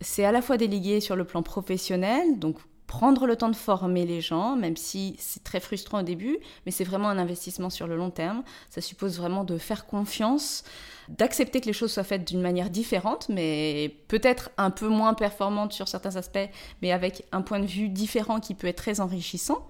c'est 0.00 0.24
à 0.24 0.30
la 0.30 0.40
fois 0.40 0.56
déléguer 0.56 1.00
sur 1.00 1.16
le 1.16 1.24
plan 1.24 1.42
professionnel, 1.42 2.38
donc 2.38 2.58
prendre 2.90 3.28
le 3.28 3.36
temps 3.36 3.48
de 3.48 3.54
former 3.54 4.04
les 4.04 4.20
gens, 4.20 4.56
même 4.56 4.76
si 4.76 5.14
c'est 5.16 5.44
très 5.44 5.60
frustrant 5.60 6.00
au 6.00 6.02
début, 6.02 6.38
mais 6.66 6.72
c'est 6.72 6.82
vraiment 6.82 7.08
un 7.08 7.18
investissement 7.18 7.70
sur 7.70 7.86
le 7.86 7.96
long 7.96 8.10
terme. 8.10 8.42
Ça 8.68 8.80
suppose 8.80 9.16
vraiment 9.16 9.44
de 9.44 9.58
faire 9.58 9.86
confiance, 9.86 10.64
d'accepter 11.08 11.60
que 11.60 11.66
les 11.66 11.72
choses 11.72 11.92
soient 11.92 12.02
faites 12.02 12.26
d'une 12.26 12.40
manière 12.40 12.68
différente, 12.68 13.28
mais 13.28 13.94
peut-être 14.08 14.50
un 14.58 14.70
peu 14.70 14.88
moins 14.88 15.14
performante 15.14 15.72
sur 15.72 15.86
certains 15.86 16.16
aspects, 16.16 16.50
mais 16.82 16.90
avec 16.90 17.24
un 17.30 17.42
point 17.42 17.60
de 17.60 17.66
vue 17.66 17.88
différent 17.90 18.40
qui 18.40 18.54
peut 18.54 18.66
être 18.66 18.82
très 18.82 18.98
enrichissant. 18.98 19.68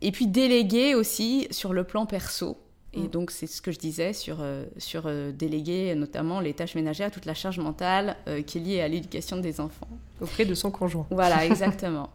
Et 0.00 0.10
puis 0.10 0.26
déléguer 0.26 0.94
aussi 0.94 1.48
sur 1.50 1.74
le 1.74 1.84
plan 1.84 2.06
perso. 2.06 2.56
Et 2.98 3.06
mm. 3.06 3.10
donc, 3.10 3.30
c'est 3.30 3.46
ce 3.46 3.62
que 3.62 3.70
je 3.70 3.78
disais 3.78 4.12
sur, 4.12 4.38
euh, 4.40 4.64
sur 4.78 5.04
euh, 5.06 5.32
déléguer 5.32 5.94
notamment 5.94 6.40
les 6.40 6.54
tâches 6.54 6.74
ménagères, 6.74 7.10
toute 7.10 7.26
la 7.26 7.34
charge 7.34 7.58
mentale 7.58 8.16
euh, 8.26 8.42
qui 8.42 8.58
est 8.58 8.60
liée 8.60 8.80
à 8.80 8.88
l'éducation 8.88 9.38
des 9.38 9.60
enfants. 9.60 9.88
Auprès 10.20 10.44
de 10.44 10.54
son 10.54 10.70
conjoint. 10.70 11.06
Voilà, 11.10 11.46
exactement. 11.46 12.10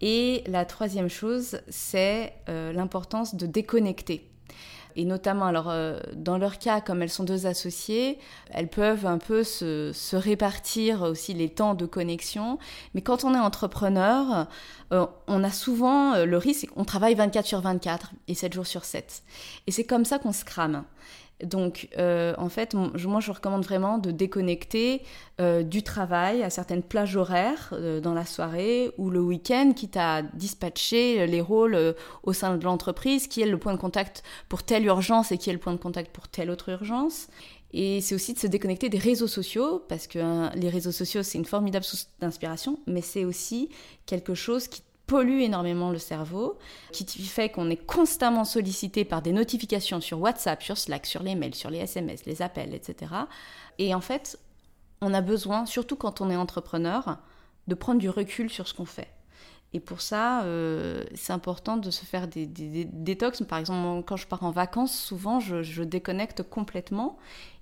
Et 0.00 0.42
la 0.46 0.64
troisième 0.64 1.08
chose, 1.08 1.60
c'est 1.68 2.32
l'importance 2.48 3.36
de 3.36 3.46
déconnecter. 3.46 4.28
Et 4.96 5.04
notamment, 5.04 5.46
alors, 5.46 5.70
euh, 5.70 5.98
dans 6.14 6.38
leur 6.38 6.58
cas, 6.58 6.80
comme 6.80 7.02
elles 7.02 7.10
sont 7.10 7.24
deux 7.24 7.46
associées, 7.46 8.18
elles 8.50 8.68
peuvent 8.68 9.06
un 9.06 9.18
peu 9.18 9.42
se, 9.44 9.92
répartir 10.16 11.02
aussi 11.02 11.34
les 11.34 11.48
temps 11.48 11.74
de 11.74 11.86
connexion. 11.86 12.58
Mais 12.94 13.00
quand 13.00 13.24
on 13.24 13.34
est 13.34 13.38
entrepreneur, 13.38 14.46
euh, 14.92 15.06
on 15.26 15.42
a 15.44 15.50
souvent 15.50 16.14
euh, 16.14 16.24
le 16.24 16.36
risque 16.36 16.68
qu'on 16.68 16.84
travaille 16.84 17.14
24 17.14 17.46
sur 17.46 17.60
24 17.60 18.12
et 18.28 18.34
7 18.34 18.52
jours 18.52 18.66
sur 18.66 18.84
7. 18.84 19.22
Et 19.66 19.72
c'est 19.72 19.84
comme 19.84 20.04
ça 20.04 20.18
qu'on 20.18 20.32
se 20.32 20.44
crame. 20.44 20.84
Donc, 21.42 21.88
euh, 21.98 22.34
en 22.38 22.48
fait, 22.48 22.74
moi, 22.74 23.20
je 23.20 23.32
recommande 23.32 23.64
vraiment 23.64 23.98
de 23.98 24.10
déconnecter 24.10 25.02
euh, 25.40 25.62
du 25.62 25.82
travail 25.82 26.42
à 26.42 26.50
certaines 26.50 26.82
plages 26.82 27.16
horaires 27.16 27.70
euh, 27.72 28.00
dans 28.00 28.14
la 28.14 28.24
soirée 28.24 28.92
ou 28.96 29.10
le 29.10 29.20
week-end, 29.20 29.72
quitte 29.74 29.96
à 29.96 30.22
dispatcher 30.22 31.26
les 31.26 31.40
rôles 31.40 31.94
au 32.22 32.32
sein 32.32 32.56
de 32.56 32.64
l'entreprise, 32.64 33.26
qui 33.26 33.42
est 33.42 33.46
le 33.46 33.58
point 33.58 33.72
de 33.72 33.78
contact 33.78 34.22
pour 34.48 34.62
telle 34.62 34.86
urgence 34.86 35.32
et 35.32 35.38
qui 35.38 35.50
est 35.50 35.52
le 35.52 35.58
point 35.58 35.72
de 35.72 35.78
contact 35.78 36.12
pour 36.12 36.28
telle 36.28 36.50
autre 36.50 36.68
urgence. 36.68 37.28
Et 37.72 38.00
c'est 38.02 38.14
aussi 38.14 38.34
de 38.34 38.38
se 38.38 38.46
déconnecter 38.46 38.88
des 38.88 38.98
réseaux 38.98 39.26
sociaux, 39.26 39.82
parce 39.88 40.06
que 40.06 40.18
hein, 40.18 40.52
les 40.54 40.68
réseaux 40.68 40.92
sociaux, 40.92 41.22
c'est 41.22 41.38
une 41.38 41.46
formidable 41.46 41.84
source 41.84 42.08
d'inspiration, 42.20 42.78
mais 42.86 43.00
c'est 43.00 43.24
aussi 43.24 43.70
quelque 44.04 44.34
chose 44.34 44.68
qui 44.68 44.82
pollue 45.12 45.42
énormément 45.42 45.90
le 45.90 45.98
cerveau, 45.98 46.56
qui 46.90 47.04
fait 47.04 47.50
qu'on 47.50 47.68
est 47.68 47.84
constamment 47.84 48.46
sollicité 48.46 49.04
par 49.04 49.20
des 49.20 49.32
notifications 49.32 50.00
sur 50.00 50.18
WhatsApp, 50.22 50.62
sur 50.62 50.78
Slack, 50.78 51.04
sur 51.04 51.22
les 51.22 51.34
mails, 51.34 51.54
sur 51.54 51.68
les 51.68 51.80
SMS, 51.80 52.24
les 52.24 52.40
appels, 52.40 52.72
etc. 52.72 53.12
Et 53.78 53.94
en 53.94 54.00
fait, 54.00 54.38
on 55.02 55.12
a 55.12 55.20
besoin, 55.20 55.66
surtout 55.66 55.96
quand 55.96 56.22
on 56.22 56.30
est 56.30 56.36
entrepreneur, 56.36 57.18
de 57.68 57.74
prendre 57.74 58.00
du 58.00 58.08
recul 58.08 58.48
sur 58.48 58.66
ce 58.66 58.72
qu'on 58.72 58.86
fait. 58.86 59.10
Et 59.74 59.80
pour 59.80 60.00
ça, 60.00 60.44
euh, 60.44 61.04
c'est 61.14 61.34
important 61.34 61.76
de 61.76 61.90
se 61.90 62.06
faire 62.06 62.26
des, 62.26 62.46
détox. 62.46 63.42
Par 63.42 63.58
exemple, 63.58 64.02
quand 64.06 64.16
je 64.16 64.26
pars 64.26 64.44
en 64.44 64.50
vacances, 64.50 64.98
souvent, 64.98 65.40
je, 65.40 65.82
déconnecte 65.82 66.42
complètement. 66.42 67.18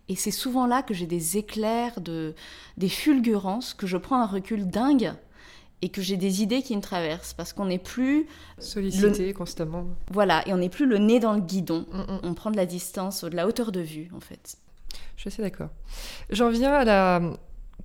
Et 0.09 0.15
c'est 0.15 0.31
souvent 0.31 0.69
là 0.69 0.85
que 0.85 0.95
j'ai 0.95 1.07
des 1.07 1.37
éclairs, 1.37 2.01
de, 2.01 2.37
des 2.77 2.89
fulgurances, 2.89 3.75
que 3.75 3.89
je 3.89 3.97
prends 3.97 4.23
un 4.23 4.27
recul 4.27 4.69
dingue 4.69 5.15
et 5.83 5.89
que 5.89 6.03
j'ai 6.03 6.17
des 6.17 6.43
idées 6.43 6.63
qui 6.63 6.77
me 6.77 6.83
traversent 6.83 7.35
parce 7.35 7.53
qu'on 7.53 7.67
n'est 7.67 7.79
plus 7.79 8.27
sollicité 8.59 9.33
constamment. 9.33 9.87
Voilà, 10.11 10.47
et 10.47 10.53
on 10.53 10.59
n'est 10.59 10.69
plus 10.69 10.87
le 10.87 10.99
nez 10.99 11.21
dans 11.21 11.33
le 11.33 11.41
guidon. 11.41 11.87
Mm, 11.93 11.99
mm. 11.99 12.21
On 12.23 12.35
prend 12.35 12.51
de 12.51 12.57
la 12.57 12.67
distance, 12.67 13.25
de 13.25 13.37
la 13.37 13.47
hauteur 13.47 13.73
de 13.73 13.81
vue 13.81 14.11
en 14.15 14.21
fait. 14.21 14.57
Je 15.17 15.23
suis 15.23 15.29
assez 15.29 15.43
d'accord. 15.43 15.71
J'en 16.31 16.51
viens 16.51 16.73
à 16.73 16.85
la 16.85 17.21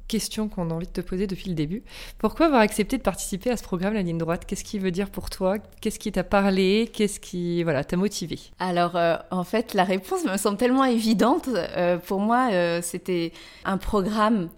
question 0.08 0.48
qu'on 0.48 0.70
a 0.70 0.74
envie 0.74 0.88
de 0.88 0.92
te 0.92 1.02
poser 1.02 1.28
depuis 1.28 1.50
le 1.50 1.56
début. 1.56 1.84
Pourquoi 2.18 2.48
avoir 2.48 2.62
accepté 2.62 2.98
de 2.98 3.02
participer 3.02 3.50
à 3.50 3.58
ce 3.58 3.64
programme 3.64 3.94
La 3.94 4.02
Ligne 4.02 4.18
Droite? 4.18 4.46
Qu'est-ce 4.46 4.64
qui 4.64 4.80
veut 4.80 4.92
dire 4.92 5.10
pour 5.10 5.30
toi? 5.30 5.58
Qu'est-ce 5.82 6.00
qui 6.00 6.12
t'a 6.12 6.24
parlé? 6.24 6.90
Qu'est-ce 6.94 7.20
qui 7.20 7.64
voilà 7.64 7.84
t'a 7.84 7.98
motivé? 7.98 8.40
Alors 8.60 8.96
euh, 8.96 9.18
en 9.32 9.44
fait 9.44 9.74
la 9.74 9.84
réponse 9.84 10.24
me 10.26 10.38
semble 10.38 10.58
tellement 10.58 10.86
évidente. 10.86 11.50
Euh, 11.54 11.98
pour 11.98 12.20
moi 12.20 12.50
euh, 12.52 12.82
c'était 12.82 13.32
un 13.64 13.78
programme 13.78 14.50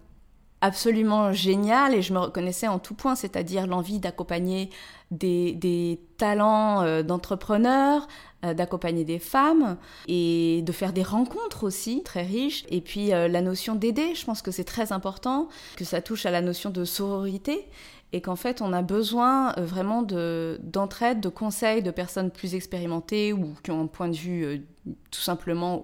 absolument 0.61 1.33
génial 1.33 1.93
et 1.93 2.01
je 2.01 2.13
me 2.13 2.19
reconnaissais 2.19 2.67
en 2.67 2.79
tout 2.79 2.95
point, 2.95 3.15
c'est-à-dire 3.15 3.67
l'envie 3.67 3.99
d'accompagner 3.99 4.69
des, 5.11 5.99
talents 6.17 6.81
euh, 6.81 7.03
d'entrepreneurs, 7.03 8.07
euh, 8.43 8.53
d'accompagner 8.53 9.05
des 9.05 9.19
femmes 9.19 9.77
et 10.07 10.61
de 10.63 10.71
faire 10.71 10.93
des 10.93 11.03
rencontres 11.03 11.63
aussi 11.63 12.01
très 12.03 12.23
riches. 12.23 12.65
Et 12.69 12.81
puis 12.81 13.13
euh, 13.13 13.27
la 13.27 13.41
notion 13.41 13.75
d'aider, 13.75 14.15
je 14.15 14.25
pense 14.25 14.41
que 14.41 14.51
c'est 14.51 14.63
très 14.63 14.91
important, 14.91 15.47
que 15.75 15.85
ça 15.85 16.01
touche 16.01 16.25
à 16.25 16.31
la 16.31 16.41
notion 16.41 16.71
de 16.71 16.83
sororité 16.85 17.67
et 18.13 18.21
qu'en 18.21 18.35
fait 18.37 18.61
on 18.61 18.73
a 18.73 18.81
besoin 18.81 19.51
vraiment 19.57 20.01
d'entraide, 20.01 21.19
de 21.19 21.29
conseils 21.29 21.83
de 21.83 21.91
personnes 21.91 22.31
plus 22.31 22.55
expérimentées 22.55 23.33
ou 23.33 23.53
qui 23.63 23.71
ont 23.71 23.81
un 23.81 23.87
point 23.87 24.07
de 24.07 24.15
vue 24.15 24.65
tout 25.11 25.19
simplement 25.19 25.83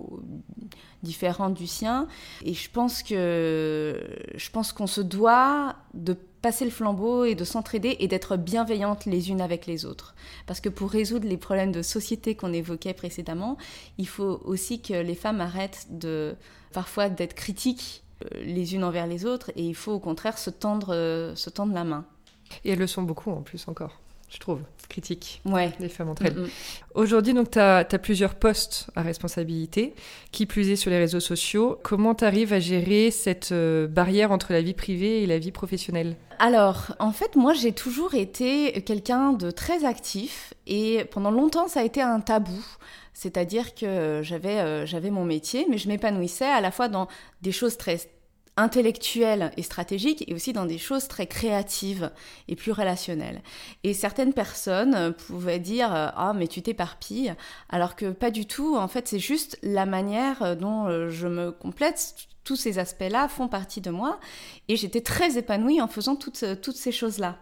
différent 1.03 1.50
du 1.50 1.67
sien. 1.67 2.07
Et 2.43 2.53
je 2.53 2.69
pense 2.72 3.03
que 3.03 4.01
je 4.33 4.50
pense 4.50 4.72
qu'on 4.72 4.88
se 4.88 5.01
doit 5.01 5.75
de 5.93 6.17
passer 6.41 6.65
le 6.65 6.72
flambeau 6.72 7.24
et 7.24 7.36
de 7.36 7.45
s'entraider 7.45 7.95
et 8.00 8.07
d'être 8.07 8.36
bienveillantes 8.36 9.05
les 9.05 9.29
unes 9.29 9.41
avec 9.41 9.65
les 9.65 9.86
autres. 9.86 10.13
Parce 10.45 10.60
que 10.60 10.69
pour 10.69 10.91
résoudre 10.91 11.27
les 11.27 11.38
problèmes 11.38 11.72
de 11.72 11.81
société 11.81 12.36
qu'on 12.36 12.51
évoquait 12.51 12.93
précédemment, 12.93 13.57
il 13.98 14.07
faut 14.07 14.41
aussi 14.43 14.81
que 14.81 14.93
les 14.93 15.15
femmes 15.15 15.39
arrêtent 15.39 15.88
de 15.89 16.36
parfois 16.74 17.10
d'être 17.10 17.33
critiques 17.33 18.03
euh, 18.25 18.43
les 18.43 18.75
unes 18.75 18.83
envers 18.83 19.07
les 19.07 19.25
autres 19.25 19.51
et 19.55 19.63
il 19.63 19.75
faut 19.75 19.93
au 19.93 20.00
contraire 20.00 20.38
se 20.38 20.50
tendre, 20.50 20.93
euh, 20.93 21.33
se 21.36 21.50
tendre 21.50 21.74
la 21.74 21.86
main. 21.86 22.05
Et 22.65 22.72
elles 22.72 22.79
le 22.79 22.88
sont 22.88 23.03
beaucoup 23.03 23.31
en 23.31 23.41
plus 23.41 23.67
encore 23.67 24.00
je 24.34 24.40
trouve, 24.40 24.62
critique 24.90 25.42
ouais. 25.46 25.72
les 25.80 25.90
femmes 25.90 26.10
entre 26.10 26.25
elles. 26.25 26.48
Aujourd'hui, 26.96 27.34
donc, 27.34 27.52
tu 27.52 27.60
as, 27.60 27.86
plusieurs 28.02 28.34
postes 28.34 28.88
à 28.96 29.04
responsabilité, 29.04 29.94
qui 30.32 30.48
plus 30.48 30.70
est 30.70 30.75
sur 30.75 30.90
les 30.90 30.98
réseaux 30.98 31.20
sociaux. 31.20 31.78
Comment 31.84 32.16
tu 32.16 32.25
arrives 32.25 32.52
à 32.52 32.60
gérer 32.60 33.12
cette 33.12 33.52
euh, 33.52 33.88
barrière 33.88 34.32
entre 34.32 34.52
la 34.52 34.62
vie 34.62 34.74
privée 34.74 35.22
et 35.22 35.28
la 35.28 35.38
vie 35.38 35.52
professionnelle? 35.52 36.16
Alors, 36.40 36.96
en 36.98 37.12
fait, 37.12 37.36
moi, 37.36 37.54
j'ai 37.54 37.74
toujours 37.74 38.16
été 38.16 38.82
quelqu'un 38.82 39.34
de 39.34 39.52
très 39.52 39.86
actif 39.86 40.56
et 40.66 41.06
pendant 41.12 41.32
longtemps, 41.32 41.68
ça 41.68 41.82
a 41.82 41.84
été 41.84 42.02
un 42.02 42.20
tabou. 42.20 42.66
C'est-à-dire 43.13 43.75
que 43.75 44.22
j'avais 44.24 44.58
euh, 44.58 44.88
j'avais 44.88 45.12
mon 45.12 45.24
métier, 45.24 45.68
mais 45.70 45.78
je 45.78 45.88
m'épanouissais 45.88 46.46
à 46.46 46.62
la 46.62 46.72
fois 46.72 46.90
dans 46.90 47.08
des 47.44 47.52
choses 47.52 47.78
très 47.78 48.00
intellectuelle 48.57 49.51
et 49.57 49.63
stratégique 49.63 50.24
et 50.27 50.33
aussi 50.33 50.53
dans 50.53 50.65
des 50.65 50.77
choses 50.77 51.07
très 51.07 51.27
créatives 51.27 52.12
et 52.48 52.55
plus 52.55 52.72
relationnelles. 52.72 53.41
Et 53.83 53.93
certaines 53.93 54.33
personnes 54.33 55.13
pouvaient 55.13 55.60
dire 55.60 55.89
ah 55.91 56.33
mais 56.36 56.48
tu 56.48 56.62
t'éparpilles 56.62 57.33
alors 57.69 57.95
que 57.95 58.12
pas 58.12 58.31
du 58.31 58.45
tout 58.45 58.77
en 58.77 58.88
fait 58.88 59.07
c'est 59.07 59.19
juste 59.19 59.57
la 59.63 59.86
manière 59.86 60.55
dont 60.55 61.10
je 61.10 61.27
me 61.27 61.51
complète 61.51 62.15
tous 62.44 62.56
ces 62.56 62.80
aspects-là 62.80 63.28
font 63.28 63.48
partie 63.48 63.82
de 63.82 63.90
moi 63.90 64.20
et 64.68 64.76
j'étais 64.76 65.02
très 65.02 65.38
épanouie 65.38 65.82
en 65.82 65.88
faisant 65.88 66.16
toutes, 66.16 66.46
toutes 66.62 66.76
ces 66.76 66.92
choses-là. 66.92 67.38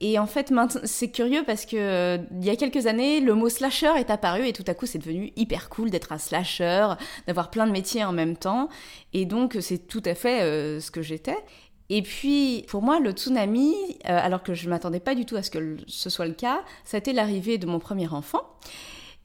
Et 0.00 0.18
en 0.18 0.26
fait, 0.26 0.52
c'est 0.84 1.10
curieux 1.10 1.42
parce 1.46 1.66
que 1.66 1.76
euh, 1.76 2.18
il 2.40 2.44
y 2.44 2.50
a 2.50 2.56
quelques 2.56 2.86
années, 2.86 3.20
le 3.20 3.34
mot 3.34 3.50
slasher 3.50 3.92
est 3.98 4.10
apparu 4.10 4.46
et 4.46 4.52
tout 4.52 4.64
à 4.66 4.74
coup, 4.74 4.86
c'est 4.86 4.98
devenu 4.98 5.32
hyper 5.36 5.68
cool 5.68 5.90
d'être 5.90 6.12
un 6.12 6.18
slasher, 6.18 6.94
d'avoir 7.26 7.50
plein 7.50 7.66
de 7.66 7.72
métiers 7.72 8.02
en 8.02 8.12
même 8.12 8.36
temps. 8.36 8.70
Et 9.12 9.26
donc, 9.26 9.58
c'est 9.60 9.86
tout 9.86 10.02
à 10.06 10.14
fait 10.14 10.42
euh, 10.42 10.80
ce 10.80 10.90
que 10.90 11.02
j'étais. 11.02 11.36
Et 11.90 12.02
puis, 12.02 12.64
pour 12.68 12.82
moi, 12.82 12.98
le 12.98 13.10
tsunami, 13.10 13.74
euh, 14.08 14.18
alors 14.22 14.42
que 14.42 14.54
je 14.54 14.64
ne 14.64 14.70
m'attendais 14.70 15.00
pas 15.00 15.14
du 15.14 15.26
tout 15.26 15.36
à 15.36 15.42
ce 15.42 15.50
que 15.50 15.76
ce 15.86 16.08
soit 16.08 16.26
le 16.26 16.34
cas, 16.34 16.62
ça 16.84 16.96
a 16.96 16.98
été 16.98 17.12
l'arrivée 17.12 17.58
de 17.58 17.66
mon 17.66 17.78
premier 17.78 18.08
enfant. 18.08 18.42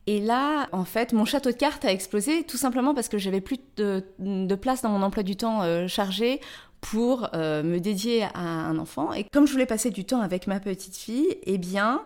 Et 0.07 0.19
là, 0.19 0.67
en 0.71 0.85
fait, 0.85 1.13
mon 1.13 1.25
château 1.25 1.51
de 1.51 1.55
cartes 1.55 1.83
a 1.83 1.91
explosé 1.91 2.43
tout 2.43 2.57
simplement 2.57 2.93
parce 2.93 3.09
que 3.09 3.17
j'avais 3.17 3.41
plus 3.41 3.57
de, 3.77 4.55
place 4.55 4.81
dans 4.81 4.89
mon 4.89 5.01
emploi 5.01 5.23
du 5.23 5.35
temps 5.35 5.63
euh, 5.63 5.87
chargé 5.87 6.39
pour 6.81 7.29
euh, 7.33 7.63
me 7.63 7.79
dédier 7.79 8.23
à 8.35 8.39
un 8.39 8.77
enfant. 8.77 9.13
Et 9.13 9.23
comme 9.23 9.47
je 9.47 9.51
voulais 9.51 9.65
passer 9.65 9.89
du 9.89 10.05
temps 10.05 10.21
avec 10.21 10.45
ma 10.45 10.59
petite 10.59 10.95
fille, 10.95 11.37
eh 11.43 11.57
bien, 11.57 12.03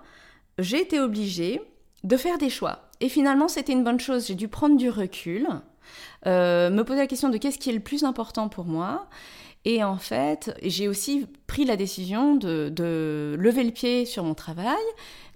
j'ai 0.58 0.82
été 0.82 1.00
obligée 1.00 1.62
de 2.06 2.16
faire 2.16 2.38
des 2.38 2.50
choix. 2.50 2.90
Et 3.02 3.10
finalement, 3.10 3.50
c'était 3.50 3.74
une 3.74 3.84
bonne 3.84 4.00
chose. 4.00 4.28
J'ai 4.28 4.36
dû 4.36 4.48
prendre 4.48 4.78
du 4.78 4.90
recul, 4.90 5.48
euh, 6.26 6.70
me 6.70 6.84
poser 6.84 7.00
la 7.00 7.08
question 7.08 7.28
de 7.28 7.38
qu'est-ce 7.38 7.58
qui 7.58 7.70
est 7.70 7.74
le 7.74 7.80
plus 7.82 8.06
important 8.06 8.48
pour 8.48 8.66
moi. 8.66 9.08
Et 9.66 9.84
en 9.84 9.98
fait, 9.98 10.58
j'ai 10.64 10.88
aussi 10.88 11.28
pris 11.48 11.66
la 11.66 11.76
décision 11.76 12.36
de, 12.36 13.36
lever 13.38 13.64
le 13.64 13.72
pied 13.72 14.06
sur 14.06 14.24
mon 14.24 14.34
travail 14.34 14.78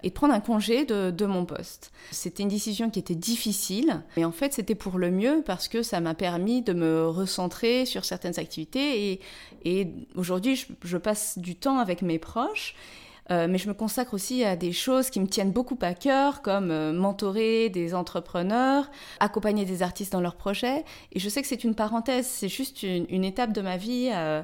et 0.02 0.08
de 0.08 0.14
prendre 0.14 0.32
un 0.32 0.40
congé 0.40 0.84
de, 0.84 1.26
mon 1.26 1.44
poste. 1.44 1.92
C'était 2.10 2.42
une 2.42 2.48
décision 2.48 2.88
qui 2.90 2.98
était 2.98 3.14
difficile, 3.14 4.02
mais 4.16 4.24
en 4.24 4.32
fait 4.32 4.52
c'était 4.52 4.74
pour 4.74 4.98
le 4.98 5.10
mieux 5.10 5.42
parce 5.44 5.68
que 5.68 5.82
ça 5.82 6.00
m'a 6.00 6.14
permis 6.14 6.62
de 6.62 6.72
me 6.72 7.06
recentrer 7.08 7.86
sur 7.86 8.04
certaines 8.04 8.38
activités 8.38 9.20
et, 9.64 9.88
aujourd'hui 10.14 10.66
je 10.84 10.96
passe 10.98 11.38
du 11.38 11.56
temps 11.56 11.78
avec 11.78 12.02
mes 12.02 12.18
proches 12.18 12.74
euh, 13.30 13.46
mais 13.48 13.58
je 13.58 13.68
me 13.68 13.74
consacre 13.74 14.14
aussi 14.14 14.44
à 14.44 14.56
des 14.56 14.72
choses 14.72 15.10
qui 15.10 15.20
me 15.20 15.26
tiennent 15.26 15.52
beaucoup 15.52 15.78
à 15.80 15.94
cœur, 15.94 16.42
comme 16.42 16.70
euh, 16.70 16.92
mentorer 16.92 17.70
des 17.70 17.94
entrepreneurs, 17.94 18.90
accompagner 19.20 19.64
des 19.64 19.82
artistes 19.82 20.12
dans 20.12 20.20
leurs 20.20 20.36
projets. 20.36 20.84
Et 21.12 21.20
je 21.20 21.28
sais 21.28 21.40
que 21.40 21.48
c'est 21.48 21.64
une 21.64 21.74
parenthèse, 21.74 22.26
c'est 22.26 22.48
juste 22.48 22.82
une, 22.82 23.24
étape 23.24 23.52
de 23.52 23.62
ma 23.62 23.78
vie 23.78 24.10
euh, 24.12 24.42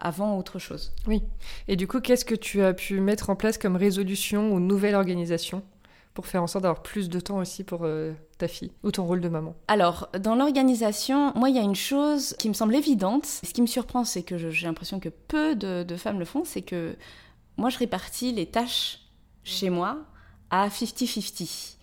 avant 0.00 0.38
autre 0.38 0.58
chose. 0.58 0.92
Oui. 1.08 1.22
Et 1.66 1.74
du 1.74 1.88
coup, 1.88 2.00
qu'est-ce 2.00 2.24
que 2.24 2.36
tu 2.36 2.62
as 2.62 2.72
pu 2.72 3.00
mettre 3.00 3.30
en 3.30 3.36
place 3.36 3.58
comme 3.58 3.76
résolution 3.76 4.52
ou 4.52 4.60
nouvelle 4.60 4.94
organisation 4.94 5.62
pour 6.14 6.26
faire 6.26 6.42
en 6.42 6.46
sorte 6.46 6.62
d'avoir 6.62 6.82
plus 6.82 7.08
de 7.08 7.18
temps 7.18 7.38
aussi 7.38 7.64
pour 7.64 7.86
ta 8.38 8.46
fille 8.46 8.70
ou 8.84 8.92
ton 8.92 9.04
rôle 9.04 9.20
de 9.20 9.28
maman? 9.28 9.56
Alors, 9.66 10.08
dans 10.20 10.36
l'organisation, 10.36 11.32
moi, 11.34 11.50
il 11.50 11.56
y 11.56 11.58
a 11.58 11.62
une 11.62 11.74
chose 11.74 12.34
qui 12.38 12.48
me 12.48 12.54
semble 12.54 12.76
évidente. 12.76 13.26
Ce 13.26 13.52
qui 13.52 13.62
me 13.62 13.66
surprend, 13.66 14.04
c'est 14.04 14.22
que 14.22 14.38
j'ai 14.38 14.66
l'impression 14.66 15.00
que 15.00 15.08
peu 15.08 15.56
de 15.56 15.96
femmes 15.96 16.20
le 16.20 16.24
font, 16.24 16.44
c'est 16.44 16.62
que 16.62 16.94
moi, 17.60 17.68
je 17.68 17.76
répartis 17.76 18.32
les 18.32 18.46
tâches 18.46 19.00
chez 19.44 19.68
moi 19.68 19.98
à 20.48 20.68
50-50. 20.68 21.76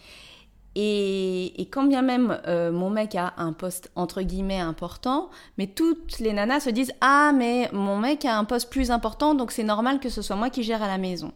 Et, 0.80 1.68
quand 1.72 1.86
bien 1.86 2.04
même 2.04 2.40
euh, 2.48 2.72
mon 2.72 2.92
mec 2.92 3.16
a 3.16 3.34
un 3.38 3.52
poste 3.52 3.90
entre 3.96 4.22
guillemets 4.22 4.60
important, 4.60 5.32
mais 5.58 5.66
toutes 5.66 6.20
les 6.20 6.34
nanas 6.34 6.60
se 6.62 6.70
disent 6.70 6.94
Ah, 7.02 7.32
mais 7.36 7.68
mon 7.74 7.98
mec 7.98 8.26
a 8.26 8.38
un 8.38 8.44
poste 8.44 8.70
plus 8.70 8.92
important, 8.92 9.34
donc 9.34 9.52
c'est 9.52 9.64
normal 9.64 10.00
que 10.00 10.10
ce 10.10 10.22
soit 10.22 10.36
moi 10.36 10.52
qui 10.52 10.62
gère 10.62 10.84
à 10.84 10.88
la 10.88 11.00
maison. 11.00 11.34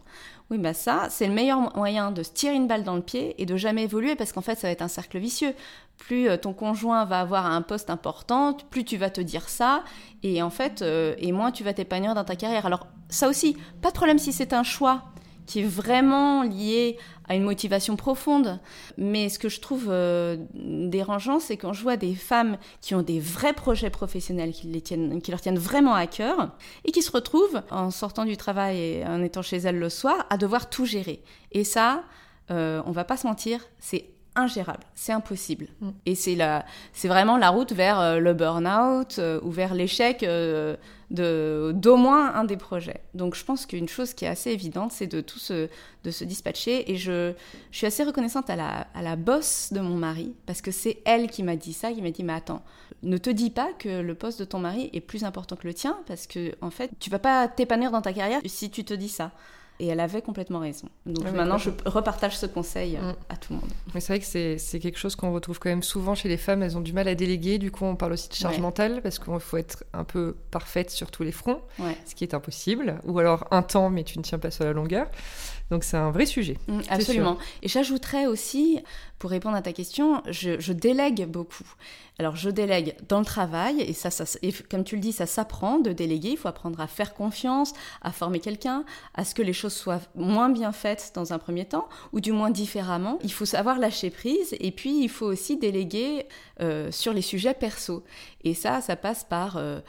Oui, 0.50 0.58
bah 0.58 0.74
ça, 0.74 1.08
c'est 1.10 1.26
le 1.26 1.32
meilleur 1.32 1.76
moyen 1.76 2.12
de 2.12 2.22
se 2.22 2.30
tirer 2.30 2.54
une 2.54 2.68
balle 2.68 2.84
dans 2.84 2.94
le 2.94 3.02
pied 3.02 3.34
et 3.42 3.44
de 3.44 3.56
jamais 3.56 3.82
évoluer 3.82 4.14
parce 4.14 4.32
qu'en 4.32 4.42
fait, 4.42 4.56
ça 4.56 4.68
va 4.68 4.70
être 4.70 4.82
un 4.82 4.88
cercle 4.88 5.18
vicieux. 5.18 5.54
Plus 5.96 6.28
euh, 6.28 6.36
ton 6.36 6.52
conjoint 6.52 7.04
va 7.04 7.18
avoir 7.18 7.46
un 7.46 7.62
poste 7.62 7.90
important, 7.90 8.56
plus 8.70 8.84
tu 8.84 8.96
vas 8.96 9.10
te 9.10 9.20
dire 9.20 9.48
ça 9.48 9.82
et 10.22 10.40
en 10.40 10.50
fait, 10.50 10.82
euh, 10.82 11.16
et 11.18 11.32
moins 11.32 11.50
tu 11.50 11.64
vas 11.64 11.74
t'épanouir 11.74 12.14
dans 12.14 12.24
ta 12.24 12.36
carrière. 12.36 12.64
Alors, 12.64 12.86
ça 13.08 13.28
aussi, 13.28 13.56
pas 13.80 13.88
de 13.88 13.94
problème 13.94 14.18
si 14.18 14.32
c'est 14.32 14.52
un 14.52 14.62
choix 14.62 15.11
qui 15.52 15.62
vraiment 15.62 16.44
lié 16.44 16.96
à 17.28 17.34
une 17.34 17.42
motivation 17.42 17.94
profonde. 17.94 18.58
Mais 18.96 19.28
ce 19.28 19.38
que 19.38 19.50
je 19.50 19.60
trouve 19.60 19.88
euh, 19.90 20.38
dérangeant, 20.54 21.40
c'est 21.40 21.58
quand 21.58 21.74
je 21.74 21.82
vois 21.82 21.98
des 21.98 22.14
femmes 22.14 22.56
qui 22.80 22.94
ont 22.94 23.02
des 23.02 23.20
vrais 23.20 23.52
projets 23.52 23.90
professionnels, 23.90 24.52
qui, 24.52 24.66
les 24.68 24.80
tiennent, 24.80 25.20
qui 25.20 25.30
leur 25.30 25.42
tiennent 25.42 25.58
vraiment 25.58 25.94
à 25.94 26.06
cœur, 26.06 26.56
et 26.86 26.90
qui 26.90 27.02
se 27.02 27.12
retrouvent, 27.12 27.60
en 27.70 27.90
sortant 27.90 28.24
du 28.24 28.38
travail 28.38 28.78
et 28.78 29.04
en 29.06 29.22
étant 29.22 29.42
chez 29.42 29.58
elles 29.58 29.78
le 29.78 29.90
soir, 29.90 30.26
à 30.30 30.38
devoir 30.38 30.70
tout 30.70 30.86
gérer. 30.86 31.22
Et 31.52 31.64
ça, 31.64 32.04
euh, 32.50 32.80
on 32.86 32.92
va 32.92 33.04
pas 33.04 33.18
se 33.18 33.26
mentir, 33.26 33.60
c'est 33.78 34.06
ingérable, 34.34 34.84
c'est 34.94 35.12
impossible. 35.12 35.68
Mm. 35.80 35.90
Et 36.06 36.14
c'est 36.14 36.34
la, 36.34 36.64
c'est 36.92 37.08
vraiment 37.08 37.36
la 37.36 37.50
route 37.50 37.72
vers 37.72 38.00
euh, 38.00 38.18
le 38.18 38.34
burn-out 38.34 39.16
euh, 39.18 39.40
ou 39.42 39.50
vers 39.50 39.74
l'échec 39.74 40.22
euh, 40.22 40.76
de 41.10 41.72
d'au 41.74 41.96
moins 41.96 42.34
un 42.34 42.44
des 42.44 42.56
projets. 42.56 43.02
Donc 43.14 43.34
je 43.34 43.44
pense 43.44 43.66
qu'une 43.66 43.88
chose 43.88 44.14
qui 44.14 44.24
est 44.24 44.28
assez 44.28 44.50
évidente, 44.50 44.92
c'est 44.92 45.06
de 45.06 45.20
tout 45.20 45.38
se, 45.38 45.68
de 46.04 46.10
se 46.10 46.24
dispatcher. 46.24 46.90
Et 46.90 46.96
je, 46.96 47.32
je 47.70 47.76
suis 47.76 47.86
assez 47.86 48.04
reconnaissante 48.04 48.48
à 48.48 48.56
la, 48.56 48.86
à 48.94 49.02
la 49.02 49.16
bosse 49.16 49.72
de 49.72 49.80
mon 49.80 49.96
mari 49.96 50.34
parce 50.46 50.62
que 50.62 50.70
c'est 50.70 50.98
elle 51.04 51.28
qui 51.28 51.42
m'a 51.42 51.56
dit 51.56 51.72
ça, 51.72 51.92
qui 51.92 52.00
m'a 52.00 52.10
dit 52.10 52.24
mais 52.24 52.34
attends, 52.34 52.62
ne 53.02 53.18
te 53.18 53.30
dis 53.30 53.50
pas 53.50 53.72
que 53.78 54.00
le 54.00 54.14
poste 54.14 54.38
de 54.38 54.44
ton 54.44 54.58
mari 54.58 54.88
est 54.92 55.00
plus 55.00 55.24
important 55.24 55.56
que 55.56 55.66
le 55.66 55.74
tien 55.74 55.98
parce 56.06 56.26
que 56.26 56.54
en 56.60 56.70
fait 56.70 56.90
tu 57.00 57.10
vas 57.10 57.18
pas 57.18 57.48
t'épanouir 57.48 57.90
dans 57.90 58.02
ta 58.02 58.12
carrière 58.12 58.40
si 58.46 58.70
tu 58.70 58.84
te 58.84 58.94
dis 58.94 59.08
ça. 59.08 59.32
Et 59.80 59.86
elle 59.88 60.00
avait 60.00 60.22
complètement 60.22 60.60
raison. 60.60 60.88
Donc 61.06 61.30
maintenant, 61.32 61.58
je 61.58 61.70
repartage 61.86 62.36
ce 62.36 62.46
conseil 62.46 62.96
mm. 62.96 63.14
à 63.28 63.36
tout 63.36 63.52
le 63.54 63.60
monde. 63.60 63.70
Mais 63.94 64.00
c'est 64.00 64.12
vrai 64.12 64.20
que 64.20 64.58
c'est 64.58 64.80
quelque 64.80 64.98
chose 64.98 65.16
qu'on 65.16 65.32
retrouve 65.32 65.58
quand 65.58 65.70
même 65.70 65.82
souvent 65.82 66.14
chez 66.14 66.28
les 66.28 66.36
femmes. 66.36 66.62
Elles 66.62 66.76
ont 66.76 66.82
du 66.82 66.92
mal 66.92 67.08
à 67.08 67.14
déléguer. 67.14 67.58
Du 67.58 67.70
coup, 67.70 67.84
on 67.84 67.96
parle 67.96 68.12
aussi 68.12 68.28
de 68.28 68.34
charge 68.34 68.58
mentale 68.58 69.00
parce 69.02 69.18
qu'il 69.18 69.40
faut 69.40 69.56
être 69.56 69.84
un 69.92 70.04
peu 70.04 70.36
parfaite 70.50 70.90
sur 70.90 71.10
tous 71.10 71.22
les 71.22 71.32
fronts, 71.32 71.60
ce 72.06 72.14
qui 72.14 72.24
est 72.24 72.34
impossible. 72.34 73.00
Ou 73.04 73.18
alors 73.18 73.46
un 73.50 73.62
temps, 73.62 73.90
mais 73.90 74.04
tu 74.04 74.18
ne 74.18 74.22
tiens 74.22 74.38
pas 74.38 74.50
sur 74.50 74.64
la 74.64 74.72
longueur. 74.72 75.08
Donc 75.70 75.84
c'est 75.84 75.96
un 75.96 76.10
vrai 76.10 76.26
sujet. 76.26 76.58
Mm, 76.68 76.80
absolument. 76.88 77.38
Et 77.62 77.68
j'ajouterais 77.68 78.26
aussi, 78.26 78.80
pour 79.18 79.30
répondre 79.30 79.56
à 79.56 79.62
ta 79.62 79.72
question, 79.72 80.22
je, 80.28 80.72
délègue 80.72 81.26
beaucoup. 81.26 81.64
Alors 82.18 82.36
je 82.36 82.50
délègue 82.50 82.94
dans 83.08 83.18
le 83.18 83.24
travail, 83.24 83.80
et 83.80 83.94
ça, 83.94 84.10
ça 84.10 84.24
comme 84.70 84.84
tu 84.84 84.96
le 84.96 85.00
dis, 85.00 85.12
ça 85.12 85.26
s'apprend 85.26 85.78
de 85.78 85.92
déléguer. 85.92 86.30
Il 86.30 86.36
faut 86.36 86.48
apprendre 86.48 86.80
à 86.80 86.86
faire 86.86 87.14
confiance, 87.14 87.72
à 88.02 88.12
former 88.12 88.38
quelqu'un, 88.38 88.84
à 89.14 89.24
ce 89.24 89.34
que 89.34 89.42
les 89.42 89.52
choses 89.52 89.72
soient 89.72 90.00
moins 90.14 90.50
bien 90.50 90.72
faites 90.72 91.12
dans 91.14 91.32
un 91.32 91.38
premier 91.38 91.64
temps, 91.64 91.88
ou 92.12 92.20
du 92.20 92.32
moins 92.32 92.50
différemment. 92.50 93.18
Il 93.22 93.32
faut 93.32 93.46
savoir 93.46 93.78
lâcher 93.78 94.10
prise, 94.10 94.54
et 94.60 94.72
puis 94.72 95.02
il 95.02 95.08
faut 95.08 95.26
aussi 95.26 95.56
déléguer 95.56 96.26
euh, 96.60 96.90
sur 96.90 97.12
les 97.12 97.22
sujets 97.22 97.54
perso. 97.54 98.04
Et 98.44 98.54
ça, 98.54 98.80
ça 98.80 98.94
passe 98.96 99.24
par 99.24 99.56
euh, 99.56 99.80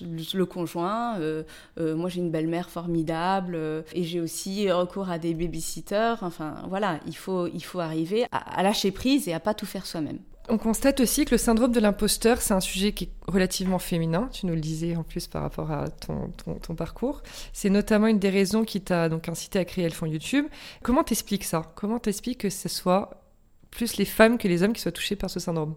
le 0.00 0.44
conjoint. 0.44 1.18
Euh, 1.18 1.42
moi, 1.78 2.08
j'ai 2.08 2.20
une 2.20 2.30
belle-mère 2.30 2.70
formidable, 2.70 3.58
et 3.92 4.04
j'ai 4.04 4.20
aussi 4.20 4.70
recours 4.70 5.10
à 5.10 5.18
des 5.18 5.34
babysitters. 5.34 6.16
Enfin, 6.22 6.54
voilà, 6.68 7.00
il 7.06 7.16
faut, 7.16 7.48
il 7.48 7.62
faut 7.64 7.80
arriver 7.80 8.26
à, 8.30 8.62
lâcher 8.62 8.90
prise 8.90 9.28
et 9.28 9.32
à 9.32 9.40
pas 9.40 9.54
tout 9.54 9.66
faire 9.66 9.86
soi-même. 9.86 10.18
On 10.48 10.58
constate 10.58 11.00
aussi 11.00 11.24
que 11.24 11.30
le 11.32 11.38
syndrome 11.38 11.72
de 11.72 11.80
l'imposteur, 11.80 12.42
c'est 12.42 12.52
un 12.52 12.60
sujet 12.60 12.92
qui 12.92 13.04
est 13.04 13.10
relativement 13.26 13.78
féminin. 13.78 14.28
Tu 14.30 14.44
nous 14.44 14.54
le 14.54 14.60
disais 14.60 14.94
en 14.94 15.02
plus 15.02 15.26
par 15.26 15.40
rapport 15.40 15.70
à 15.70 15.88
ton, 15.88 16.74
parcours. 16.76 17.22
C'est 17.54 17.70
notamment 17.70 18.08
une 18.08 18.18
des 18.18 18.28
raisons 18.28 18.64
qui 18.64 18.82
t'a 18.82 19.08
donc 19.08 19.28
incité 19.30 19.58
à 19.58 19.64
créer 19.64 19.84
Elles 19.84 20.08
YouTube. 20.10 20.46
Comment 20.82 21.02
t'expliques 21.02 21.44
ça? 21.44 21.72
Comment 21.74 21.98
t'expliques 21.98 22.40
que 22.40 22.50
ce 22.50 22.68
soit 22.68 23.22
plus 23.70 23.96
les 23.96 24.04
femmes 24.04 24.36
que 24.36 24.46
les 24.46 24.62
hommes 24.62 24.74
qui 24.74 24.82
soient 24.82 24.92
touchés 24.92 25.16
par 25.16 25.30
ce 25.30 25.40
syndrome? 25.40 25.74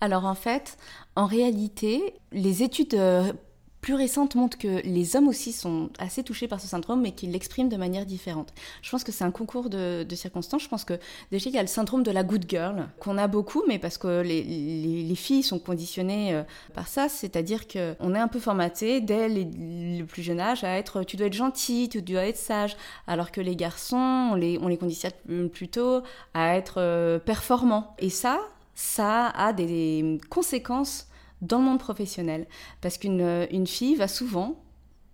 Alors 0.00 0.24
en 0.24 0.34
fait, 0.34 0.78
en 1.16 1.26
réalité, 1.26 2.14
les 2.32 2.62
études 2.62 2.94
euh, 2.94 3.32
plus 3.80 3.94
récentes 3.94 4.34
montrent 4.34 4.58
que 4.58 4.82
les 4.84 5.16
hommes 5.16 5.28
aussi 5.28 5.52
sont 5.52 5.90
assez 5.98 6.22
touchés 6.22 6.48
par 6.48 6.60
ce 6.60 6.66
syndrome, 6.66 7.00
mais 7.00 7.12
qu'ils 7.12 7.32
l'expriment 7.32 7.68
de 7.68 7.76
manière 7.76 8.04
différente. 8.04 8.52
Je 8.82 8.90
pense 8.90 9.04
que 9.04 9.12
c'est 9.12 9.24
un 9.24 9.30
concours 9.30 9.70
de, 9.70 10.06
circonstances. 10.14 10.62
Je 10.62 10.68
pense 10.68 10.84
que 10.84 10.98
déjà, 11.30 11.48
il 11.48 11.56
y 11.56 11.58
a 11.58 11.62
le 11.62 11.68
syndrome 11.68 12.02
de 12.02 12.10
la 12.10 12.22
good 12.22 12.44
girl, 12.48 12.88
qu'on 12.98 13.16
a 13.16 13.26
beaucoup, 13.26 13.62
mais 13.66 13.78
parce 13.78 13.96
que 13.96 14.20
les, 14.20 15.14
filles 15.14 15.42
sont 15.42 15.58
conditionnées 15.58 16.34
euh, 16.34 16.42
par 16.74 16.88
ça, 16.88 17.08
c'est-à-dire 17.08 17.66
qu'on 17.68 18.14
est 18.14 18.18
un 18.18 18.28
peu 18.28 18.38
formaté 18.38 19.00
dès 19.00 19.28
le 19.28 20.04
plus 20.04 20.22
jeune 20.22 20.40
âge 20.40 20.64
à 20.64 20.78
être 20.78 21.02
tu 21.02 21.16
dois 21.16 21.26
être 21.26 21.34
gentil, 21.34 21.88
tu 21.90 22.00
dois 22.00 22.26
être 22.26 22.38
sage, 22.38 22.76
alors 23.06 23.30
que 23.32 23.40
les 23.40 23.56
garçons, 23.56 24.30
on 24.32 24.34
les, 24.34 24.58
on 24.62 24.68
les 24.68 24.78
conditionne 24.78 25.12
plutôt 25.52 26.02
à 26.32 26.56
être 26.56 26.74
euh, 26.78 27.18
performants. 27.18 27.94
Et 27.98 28.08
ça, 28.10 28.40
ça 28.80 29.26
a 29.28 29.52
des 29.52 30.18
conséquences 30.30 31.06
dans 31.42 31.58
le 31.58 31.64
monde 31.64 31.78
professionnel. 31.78 32.46
Parce 32.80 32.96
qu'une 32.96 33.46
une 33.50 33.66
fille 33.66 33.94
va 33.94 34.08
souvent, 34.08 34.56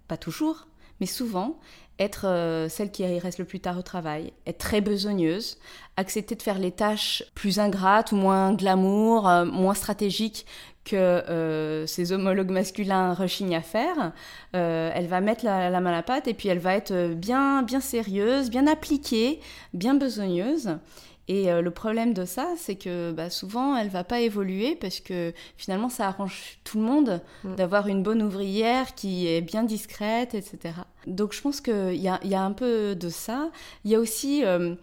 pas 0.07 0.17
toujours, 0.17 0.69
mais 1.01 1.07
souvent, 1.07 1.59
être 1.99 2.29
euh, 2.29 2.69
celle 2.69 2.93
qui 2.93 3.05
reste 3.19 3.39
le 3.41 3.45
plus 3.45 3.59
tard 3.59 3.77
au 3.77 3.83
travail, 3.83 4.33
être 4.47 4.59
très 4.59 4.81
besogneuse, 4.81 5.59
accepter 5.97 6.37
de 6.37 6.43
faire 6.43 6.61
les 6.61 6.71
tâches 6.71 7.25
plus 7.35 7.59
ingrates 7.59 8.13
ou 8.13 8.17
moins 8.17 8.55
glamour, 8.55 9.29
euh, 9.29 9.45
moins 9.45 9.75
stratégiques 9.75 10.47
que 10.85 10.95
euh, 10.95 11.87
ses 11.89 12.13
homologues 12.13 12.53
masculins 12.53 13.15
rechignent 13.15 13.57
à 13.57 13.63
faire. 13.63 14.13
elle 14.53 15.09
va 15.09 15.21
mettre 15.21 15.45
la, 15.45 15.71
la, 15.71 15.81
main 15.81 15.91
à 15.91 15.97
la 15.97 16.03
pâte 16.05 16.29
et 16.29 16.35
puis 16.35 16.49
elle 16.49 16.61
va 16.61 16.75
être 16.75 17.15
bien, 17.15 17.63
bien 17.65 17.81
sérieuse, 17.81 18.49
bien 18.49 18.69
appliquée, 18.69 19.41
bien 19.75 19.95
besogneuse. 19.95 20.79
Et 21.29 21.51
euh, 21.51 21.61
le 21.61 21.71
problème 21.71 22.15
de 22.15 22.25
ça, 22.25 22.55
c'est 22.57 22.77
que 22.77 23.11
bah, 23.11 23.31
souvent, 23.31 23.77
elle 23.77 23.89
va 23.89 24.05
pas 24.05 24.21
évoluer 24.21 24.77
parce 24.77 25.01
que 25.01 25.33
finalement, 25.57 25.89
ça 25.89 26.07
arrange 26.07 26.59
tout 26.63 26.79
le 26.79 26.85
monde 26.85 27.21
mm. 27.45 27.57
d'avoir 27.57 27.89
une 27.89 28.03
bonne 28.03 28.23
ouvrière 28.23 28.95
qui 28.95 29.27
est 29.27 29.41
bien 29.41 29.65
discrète, 29.65 30.35
etc. 30.35 30.75
Donc 31.07 31.33
je 31.33 31.43
pense 31.43 31.61
qu'il 31.61 31.97
y 31.97 32.09
a, 32.09 32.21
y 32.25 32.35
a 32.35 32.43
un 32.43 32.53
peu 32.53 32.95
de 32.95 33.09
ça. 33.09 33.51
Il 33.85 33.91
y 33.91 33.95
a 33.95 33.99
aussi 33.99 34.45
euh, 34.45 34.75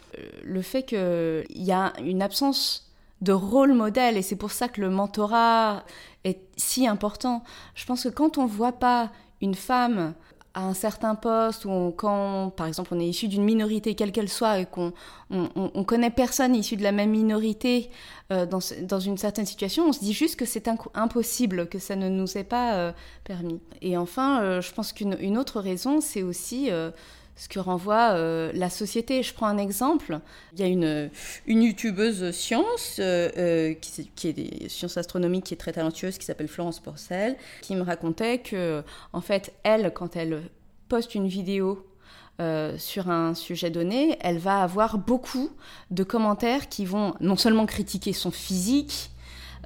le 0.44 0.62
fait 0.62 0.84
qu'il 0.84 1.46
y 1.50 1.72
a 1.72 1.94
une 2.04 2.22
absence 2.22 2.92
de 3.22 3.32
rôle 3.32 3.74
modèle 3.74 4.18
et 4.18 4.22
c'est 4.22 4.36
pour 4.36 4.52
ça 4.52 4.68
que 4.68 4.82
le 4.82 4.90
mentorat 4.90 5.86
est 6.26 6.42
si 6.58 6.88
important. 6.88 7.44
Je 7.74 7.86
pense 7.86 8.04
que 8.04 8.10
quand 8.10 8.38
on 8.38 8.46
voit 8.46 8.74
pas 8.74 9.12
une 9.42 9.56
femme 9.56 10.14
à 10.54 10.62
un 10.62 10.74
certain 10.74 11.16
poste 11.16 11.66
ou 11.66 11.94
quand, 11.98 12.52
par 12.56 12.68
exemple, 12.68 12.92
on 12.94 13.00
est 13.00 13.08
issu 13.08 13.28
d'une 13.28 13.44
minorité, 13.44 13.96
quelle 13.96 14.12
qu'elle 14.12 14.30
soit, 14.30 14.60
et 14.60 14.66
qu'on 14.66 14.94
on, 15.32 15.84
connaît 15.84 16.12
personne 16.12 16.56
issu 16.56 16.76
de 16.76 16.84
la 16.84 16.92
même 16.92 17.10
minorité 17.10 17.90
euh, 18.32 18.46
dans, 18.46 18.60
dans, 18.84 19.00
une 19.00 19.18
certaine 19.18 19.48
situation, 19.48 19.88
on 19.88 19.94
se 19.94 20.00
dit 20.00 20.14
juste 20.14 20.36
que 20.36 20.46
c'est 20.46 20.70
impossible, 20.94 21.68
que 21.68 21.80
ça 21.80 21.96
ne 21.96 22.08
nous 22.08 22.38
est 22.38 22.44
pas 22.44 22.76
euh, 22.76 22.92
permis. 23.24 23.62
Et 23.82 23.98
enfin, 23.98 24.42
euh, 24.42 24.62
je 24.62 24.72
pense 24.74 24.94
qu'une 24.94 25.38
autre 25.38 25.60
raison, 25.60 26.02
c'est 26.02 26.22
aussi 26.22 26.70
ce 27.36 27.48
que 27.48 27.60
renvoie 27.60 28.12
euh, 28.12 28.52
la 28.54 28.70
société. 28.70 29.24
Je 29.24 29.34
prends 29.34 29.48
un 29.48 29.58
exemple. 29.58 30.20
Il 30.54 30.60
y 30.60 30.64
a 30.64 30.68
une, 30.68 31.10
une 31.48 31.64
youtubeuse 31.64 32.32
science, 32.32 32.98
euh, 33.00 33.30
euh, 33.38 33.74
qui, 34.16 34.28
est 34.28 34.34
des 34.34 34.70
sciences 34.70 34.98
astronomiques, 34.98 35.46
qui 35.46 35.54
est 35.54 35.58
très 35.58 35.74
talentueuse, 35.74 36.18
qui 36.18 36.26
s'appelle 36.26 36.48
Florence 36.48 36.80
Porcel, 36.80 37.36
qui 37.62 37.76
me 37.76 37.82
racontait 37.82 38.40
que, 38.40 38.84
en 39.14 39.22
fait, 39.22 39.54
elle, 39.64 39.92
quand 39.94 40.16
elle 40.16 40.44
poste 40.90 41.16
une 41.16 41.28
vidéo 41.28 41.88
sur 42.78 43.10
un 43.10 43.36
sujet 43.36 43.70
donné, 43.70 44.18
elle 44.20 44.38
va 44.38 44.64
avoir 44.64 44.98
beaucoup 44.98 45.50
de 45.92 46.04
commentaires 46.04 46.68
qui 46.68 46.84
vont 46.84 47.14
non 47.22 47.38
seulement 47.38 47.66
critiquer 47.66 48.12
son 48.12 48.32
physique, 48.32 49.12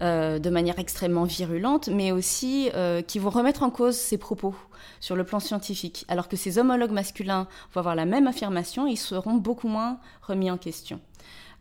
euh, 0.02 0.38
de 0.38 0.50
manière 0.50 0.78
extrêmement 0.78 1.24
virulente, 1.24 1.90
mais 1.90 2.12
aussi 2.12 2.70
euh, 2.76 3.02
qui 3.02 3.18
vont 3.18 3.32
remettre 3.32 3.64
en 3.64 3.72
cause 3.72 3.96
ses 3.96 4.18
propos 4.18 4.56
sur 5.00 5.16
le 5.16 5.24
plan 5.24 5.40
scientifique. 5.40 6.06
Alors 6.08 6.28
que 6.28 6.38
ses 6.38 6.60
homologues 6.60 6.92
masculins 6.92 7.48
vont 7.74 7.80
avoir 7.80 7.96
la 7.96 8.06
même 8.06 8.28
affirmation, 8.28 8.86
ils 8.86 8.98
seront 8.98 9.36
beaucoup 9.36 9.68
moins 9.68 10.00
remis 10.22 10.52
en 10.52 10.58
question. 10.58 11.00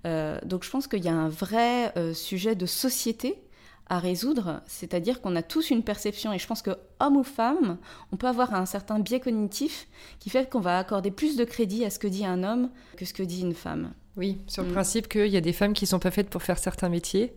Euh, 0.06 0.38
donc 0.44 0.64
je 0.64 0.70
pense 0.70 0.86
qu'il 0.86 1.02
y 1.02 1.08
a 1.08 1.14
un 1.14 1.30
vrai 1.30 1.94
sujet 2.14 2.54
de 2.54 2.66
société 2.66 3.42
à 3.88 3.98
résoudre, 3.98 4.60
c'est-à-dire 4.66 5.20
qu'on 5.20 5.36
a 5.36 5.42
tous 5.42 5.70
une 5.70 5.82
perception, 5.82 6.32
et 6.32 6.38
je 6.38 6.46
pense 6.46 6.60
que 6.60 6.76
homme 7.00 7.16
ou 7.16 7.22
femme, 7.22 7.78
on 8.12 8.16
peut 8.16 8.26
avoir 8.26 8.52
un 8.52 8.66
certain 8.66 8.98
biais 8.98 9.20
cognitif 9.20 9.86
qui 10.18 10.28
fait 10.28 10.50
qu'on 10.50 10.60
va 10.60 10.78
accorder 10.78 11.10
plus 11.10 11.36
de 11.36 11.44
crédit 11.44 11.84
à 11.84 11.90
ce 11.90 11.98
que 11.98 12.08
dit 12.08 12.26
un 12.26 12.42
homme 12.42 12.70
que 12.96 13.04
ce 13.04 13.14
que 13.14 13.22
dit 13.22 13.42
une 13.42 13.54
femme. 13.54 13.92
Oui, 14.16 14.38
sur 14.46 14.62
le 14.62 14.70
mm. 14.70 14.72
principe 14.72 15.08
qu'il 15.08 15.28
y 15.28 15.36
a 15.36 15.40
des 15.40 15.52
femmes 15.52 15.72
qui 15.72 15.86
sont 15.86 15.98
pas 15.98 16.10
faites 16.10 16.28
pour 16.28 16.42
faire 16.42 16.58
certains 16.58 16.88
métiers, 16.88 17.34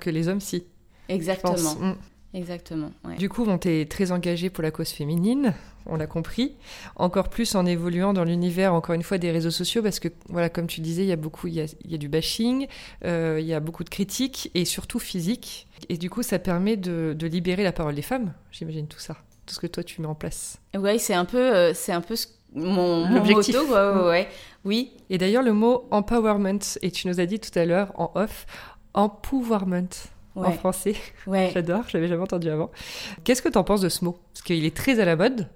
que 0.00 0.10
les 0.10 0.28
hommes 0.28 0.40
si. 0.40 0.64
Exactement. 1.08 1.74
Mm. 1.74 1.94
Exactement. 2.32 2.92
Du 3.18 3.28
coup, 3.28 3.44
on 3.48 3.58
t'es 3.58 3.86
très 3.86 4.12
engagé 4.12 4.50
pour 4.50 4.62
la 4.62 4.70
cause 4.70 4.90
féminine, 4.90 5.52
on 5.86 5.96
l'a 5.96 6.06
compris. 6.06 6.54
Encore 6.94 7.28
plus 7.28 7.56
en 7.56 7.66
évoluant 7.66 8.12
dans 8.12 8.22
l'univers, 8.22 8.72
encore 8.72 8.94
une 8.94 9.02
fois, 9.02 9.18
des 9.18 9.32
réseaux 9.32 9.50
sociaux, 9.50 9.82
parce 9.82 9.98
que, 9.98 10.08
voilà, 10.28 10.48
comme 10.48 10.68
tu 10.68 10.80
disais, 10.80 11.02
il 11.02 11.08
y 11.08 11.12
a 11.12 11.16
beaucoup, 11.16 11.48
il 11.48 11.54
y 11.54 11.60
a, 11.60 11.98
du 11.98 12.08
bashing, 12.08 12.68
euh, 13.04 13.38
il 13.40 13.46
y 13.46 13.54
a 13.54 13.58
beaucoup 13.58 13.82
de 13.82 13.88
critiques, 13.88 14.50
et 14.54 14.64
surtout 14.64 15.00
physique. 15.00 15.66
Et 15.88 15.96
du 15.96 16.08
coup, 16.08 16.22
ça 16.22 16.38
permet 16.38 16.76
de, 16.76 17.16
libérer 17.20 17.64
la 17.64 17.72
parole 17.72 17.96
des 17.96 18.02
femmes, 18.02 18.32
j'imagine 18.52 18.86
tout 18.86 19.00
ça, 19.00 19.16
tout 19.44 19.54
ce 19.54 19.60
que 19.60 19.66
toi 19.66 19.82
tu 19.82 20.00
mets 20.00 20.08
en 20.08 20.14
place. 20.14 20.58
Oui, 20.76 21.00
c'est 21.00 21.14
un 21.14 21.24
peu, 21.24 21.38
euh, 21.38 21.74
c'est 21.74 21.92
un 21.92 22.00
peu 22.00 22.14
mon, 22.54 23.16
objectif. 23.16 23.56
ouais, 23.56 24.04
ouais, 24.04 24.28
oui. 24.64 24.92
Et 25.10 25.18
d'ailleurs, 25.18 25.42
le 25.42 25.52
mot 25.52 25.88
empowerment, 25.90 26.60
et 26.82 26.92
tu 26.92 27.08
nous 27.08 27.18
as 27.18 27.26
dit 27.26 27.40
tout 27.40 27.56
à 27.58 27.64
l'heure 27.64 27.92
en 27.96 28.12
off, 28.14 28.46
empowerment 28.94 30.10
en 30.36 30.52
français. 30.52 30.96
Ouais. 31.26 31.50
J'adore, 31.54 31.84
je 31.88 31.96
l'avais 31.96 32.08
jamais 32.08 32.22
entendu 32.22 32.48
avant. 32.48 32.70
Qu'est-ce 33.24 33.42
que 33.42 33.48
tu 33.48 33.58
en 33.58 33.64
penses 33.64 33.80
de 33.80 33.88
ce 33.88 34.04
mot? 34.04 34.18
Parce 34.32 34.42
qu'il 34.42 34.64
est 34.64 34.76
très 34.76 35.00
à 35.00 35.04
la 35.04 35.16
mode 35.16 35.48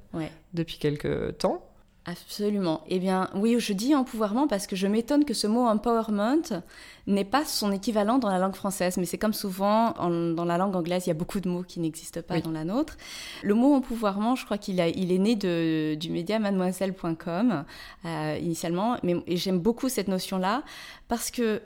depuis 0.53 0.79
quelques 0.79 1.39
temps. 1.39 1.63
Absolument. 2.07 2.83
Eh 2.89 2.99
bien, 2.99 3.31
oui, 3.35 3.57
je 3.59 3.73
dis 3.73 3.95
empouvoirment 3.95 4.47
parce 4.47 4.67
que 4.67 4.77
je 4.77 4.87
m'étonne 4.87 5.25
que 5.25 5.33
ce 5.33 5.47
mot 5.47 5.67
empowerment 5.67 6.63
n'est 7.07 7.25
pas 7.25 7.47
son 7.47 7.73
équivalent 7.73 8.19
dans 8.19 8.29
la 8.29 8.39
langue 8.39 8.55
française. 8.55 8.99
Mais 8.99 9.07
c'est 9.07 9.17
comme 9.17 9.33
souvent 9.33 9.93
dans 9.93 10.45
la 10.45 10.59
langue 10.59 10.77
anglaise, 10.77 11.07
il 11.07 11.09
y 11.09 11.13
a 11.13 11.15
beaucoup 11.15 11.41
de 11.41 11.49
mots 11.49 11.63
qui 11.63 11.81
n'existent 11.81 12.21
pas 12.21 12.41
dans 12.41 12.51
la 12.51 12.65
nôtre. 12.65 12.99
Le 13.43 13.55
mot 13.55 13.73
empouvoirment, 13.75 14.37
je 14.37 14.45
crois 14.45 14.59
qu'il 14.59 14.81
il 14.81 15.13
est 15.13 15.19
né 15.19 15.35
de, 15.35 15.95
du 15.95 16.11
média 16.11 16.39
mademoiselle.com 16.39 17.65
euh, 18.05 18.39
initialement. 18.39 18.99
Mais 19.03 19.17
j'aime 19.29 19.59
beaucoup 19.59 19.89
cette 19.89 20.09
notion-là 20.09 20.63
parce 21.09 21.31
que 21.31 21.63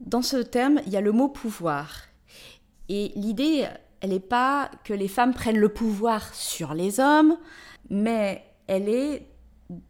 dans 0.00 0.22
ce 0.22 0.36
terme, 0.36 0.80
il 0.86 0.92
y 0.92 0.96
a 0.96 1.00
le 1.00 1.12
mot 1.12 1.28
pouvoir. 1.28 2.02
Et 2.88 3.12
l'idée, 3.16 3.66
elle 4.00 4.10
n'est 4.10 4.20
pas 4.20 4.70
que 4.84 4.94
les 4.94 5.08
femmes 5.08 5.34
prennent 5.34 5.58
le 5.58 5.68
pouvoir 5.68 6.34
sur 6.34 6.74
les 6.74 7.00
hommes, 7.00 7.36
mais 7.90 8.44
elle 8.66 8.88
est 8.88 9.26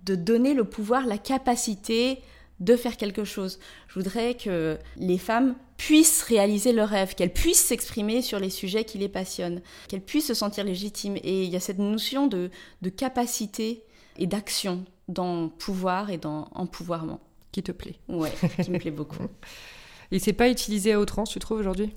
de 0.05 0.14
donner 0.14 0.55
le 0.55 0.64
pouvoir, 0.64 1.07
la 1.07 1.18
capacité 1.18 2.21
de 2.61 2.75
faire 2.75 2.97
quelque 2.97 3.25
chose. 3.25 3.61
Je 3.87 3.94
voudrais 3.94 4.35
que 4.35 4.79
les 4.97 5.18
femmes 5.18 5.55
puissent 5.77 6.23
réaliser 6.23 6.73
leurs 6.73 6.88
rêves, 6.88 7.14
qu'elles 7.14 7.33
puissent 7.33 7.64
s'exprimer 7.64 8.21
sur 8.21 8.40
les 8.40 8.51
sujets 8.51 8.85
qui 8.85 8.99
les 8.99 9.09
passionnent, 9.09 9.62
qu'elles 9.87 10.01
puissent 10.01 10.27
se 10.27 10.35
sentir 10.35 10.64
légitimes. 10.64 11.16
Et 11.23 11.44
il 11.44 11.51
y 11.51 11.57
a 11.57 11.61
cette 11.61 11.79
notion 11.79 12.27
de, 12.27 12.51
de 12.83 12.88
capacité 12.88 13.85
et 14.16 14.27
d'action 14.27 14.85
dans 15.07 15.49
pouvoir 15.49 16.11
et 16.11 16.18
dans 16.18 16.49
empouvoirment. 16.53 17.21
Qui 17.53 17.62
te 17.62 17.73
plaît 17.73 17.97
Ouais, 18.09 18.33
qui 18.62 18.71
me 18.71 18.79
plaît 18.79 18.90
beaucoup. 18.90 19.23
Et 20.11 20.18
c'est 20.18 20.33
pas 20.33 20.49
utilisé 20.49 20.92
à 20.92 21.01
outrance, 21.01 21.31
tu 21.31 21.38
trouves, 21.38 21.59
aujourd'hui? 21.59 21.94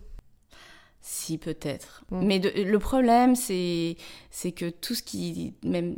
Si 1.02 1.38
peut-être. 1.38 2.04
Mm. 2.12 2.26
Mais 2.26 2.40
le 2.40 2.80
problème, 2.80 3.36
c'est 3.36 3.98
c'est 4.30 4.52
que 4.52 4.70
tout 4.70 4.94
ce 4.94 5.02
qui 5.02 5.54
même 5.64 5.96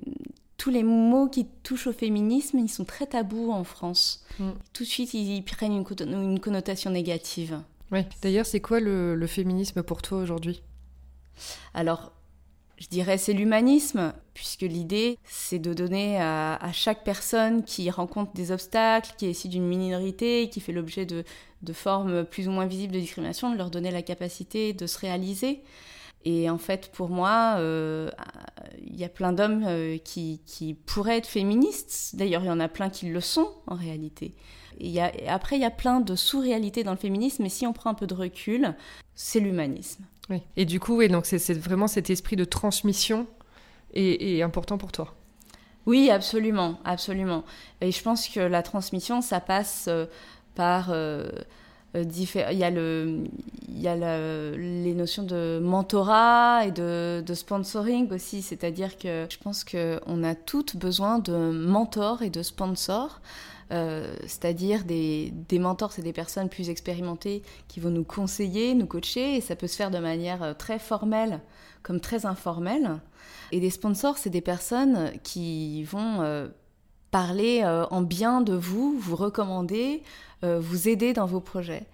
tous 0.58 0.70
les 0.70 0.84
mots 0.84 1.28
qui 1.28 1.46
touchent 1.64 1.88
au 1.88 1.94
féminisme, 1.94 2.60
ils 2.60 2.70
sont 2.70 2.86
très 2.86 3.06
tabous 3.06 3.52
en 3.52 3.66
France. 3.66 4.24
Mm. 4.40 4.52
Tout 4.72 4.84
de 4.84 4.88
suite, 4.88 5.14
ils 5.14 5.44
prennent 5.44 5.74
une, 5.74 6.40
connotation 6.40 6.90
négative. 6.90 7.60
Oui. 7.92 8.06
D'ailleurs, 8.22 8.46
c'est 8.46 8.62
quoi 8.62 8.80
le, 8.80 9.16
le, 9.16 9.28
féminisme 9.28 9.84
pour 9.84 10.02
toi 10.02 10.20
aujourd'hui? 10.20 10.64
Alors, 11.74 12.14
je 12.78 12.88
dirais 12.88 13.18
c'est 13.18 13.34
l'humanisme, 13.34 14.14
puisque 14.34 14.62
l'idée 14.62 15.18
c'est 15.26 15.60
de 15.60 15.74
donner 15.74 16.20
à, 16.20 16.72
chaque 16.74 17.04
personne 17.04 17.64
qui 17.64 17.90
rencontre 17.90 18.34
des 18.34 18.52
obstacles, 18.52 19.12
qui 19.18 19.26
est 19.26 19.32
issue 19.32 19.48
d'une 19.48 19.68
minorité, 19.68 20.50
qui 20.50 20.60
fait 20.60 20.72
l'objet 20.72 21.06
de, 21.06 21.24
formes 21.72 22.26
plus 22.26 22.50
ou 22.50 22.52
moins 22.52 22.66
visibles 22.66 22.94
de 22.94 23.00
discrimination, 23.00 23.52
de 23.52 23.58
leur 23.58 23.70
donner 23.70 23.92
la 23.92 24.02
capacité 24.02 24.74
de 24.74 24.86
se 24.88 25.00
réaliser. 25.00 25.62
Et 26.26 26.50
en 26.50 26.58
fait, 26.58 26.92
pour 26.92 27.10
moi, 27.10 27.56
euh, 27.58 28.10
il 28.86 28.96
y 28.96 29.04
a 29.04 29.10
plein 29.10 29.34
d'hommes 29.34 29.64
euh, 29.66 29.98
qui, 29.98 30.78
pourraient 30.86 31.18
être 31.18 31.28
féministes. 31.28 32.16
D'ailleurs, 32.16 32.44
il 32.44 32.48
y 32.48 32.52
en 32.52 32.60
a 32.60 32.70
plein 32.70 32.90
qui 32.90 33.08
le 33.08 33.20
sont 33.20 33.50
en 33.68 33.76
réalité. 33.76 34.34
Et, 34.80 34.90
y 34.90 35.00
a, 35.00 35.12
après, 35.28 35.58
il 35.58 35.62
y 35.62 35.66
a 35.66 35.72
plein 35.72 36.00
de 36.00 36.16
sous-réalités 36.16 36.84
dans 36.84 36.92
le 36.92 36.98
féminisme, 36.98 37.44
mais 37.44 37.50
si 37.50 37.68
on 37.68 37.74
prend 37.74 37.90
un 37.90 37.94
peu 37.94 38.08
de 38.08 38.14
recul, 38.14 38.74
c'est 39.16 39.40
l'humanisme. 39.40 40.06
Oui. 40.30 40.42
Et 40.56 40.66
du 40.66 40.80
coup, 40.80 40.98
oui, 40.98 41.10
donc 41.10 41.26
c'est 41.26 41.54
vraiment 41.54 41.88
cet 41.88 42.10
esprit 42.10 42.38
de 42.38 42.46
transmission 42.46 43.28
est, 43.94 44.42
important 44.42 44.78
pour 44.78 44.92
toi. 44.92 45.14
Oui, 45.86 46.10
absolument, 46.10 46.80
absolument. 46.86 47.44
Et 47.82 47.92
je 47.92 48.02
pense 48.02 48.30
que 48.30 48.40
la 48.40 48.64
transmission, 48.64 49.22
ça 49.22 49.42
passe 49.42 49.86
euh, 49.90 50.06
par 50.56 50.90
euh, 50.92 51.28
euh, 51.96 52.04
il 52.52 52.58
y 52.58 52.64
a, 52.64 52.72
le, 52.72 53.24
il 53.68 53.82
y 53.82 53.88
a 53.88 53.96
les 54.56 54.94
notions 54.94 55.24
de 55.24 55.60
mentorat 55.62 56.66
et 56.66 56.72
de, 56.72 57.24
sponsoring 57.34 58.12
aussi, 58.12 58.42
c'est-à-dire 58.42 58.98
que 58.98 59.28
je 59.30 59.38
pense 59.38 59.64
qu'on 59.64 60.24
a 60.24 60.36
toutes 60.36 60.76
besoin 60.76 61.20
de 61.20 61.52
mentors 61.52 62.22
et 62.24 62.30
de 62.30 62.42
sponsors. 62.42 63.22
Euh, 63.72 64.16
c'est-à-dire 64.22 64.84
des, 64.84 65.34
des, 65.50 65.58
mentors, 65.58 65.92
c'est 65.92 66.02
des 66.02 66.14
personnes 66.14 66.50
plus 66.50 66.70
expérimentées 66.70 67.44
qui 67.68 67.80
vont 67.80 67.90
nous 67.90 68.04
conseiller, 68.04 68.76
nous 68.76 68.86
coacher, 68.86 69.38
et 69.38 69.42
ça 69.42 69.56
peut 69.56 69.68
se 69.68 69.76
faire 69.76 69.90
de 69.90 70.00
manière 70.00 70.56
très 70.58 70.80
formelle 70.80 71.40
comme 71.82 72.00
très 72.00 72.26
informelle. 72.26 73.00
Et 73.52 73.60
des 73.60 73.70
sponsors, 73.70 74.18
c'est 74.18 74.30
des 74.30 74.42
personnes 74.42 75.12
qui 75.24 75.84
vont 75.84 76.50
parler 77.14 77.64
en 77.64 78.02
bien 78.02 78.42
de 78.42 78.54
vous, 78.54 78.98
vous 79.00 79.16
recommander, 79.16 80.04
vous 80.42 80.90
aider 80.90 81.14
dans 81.14 81.26
vos 81.26 81.40
projets. 81.40 81.86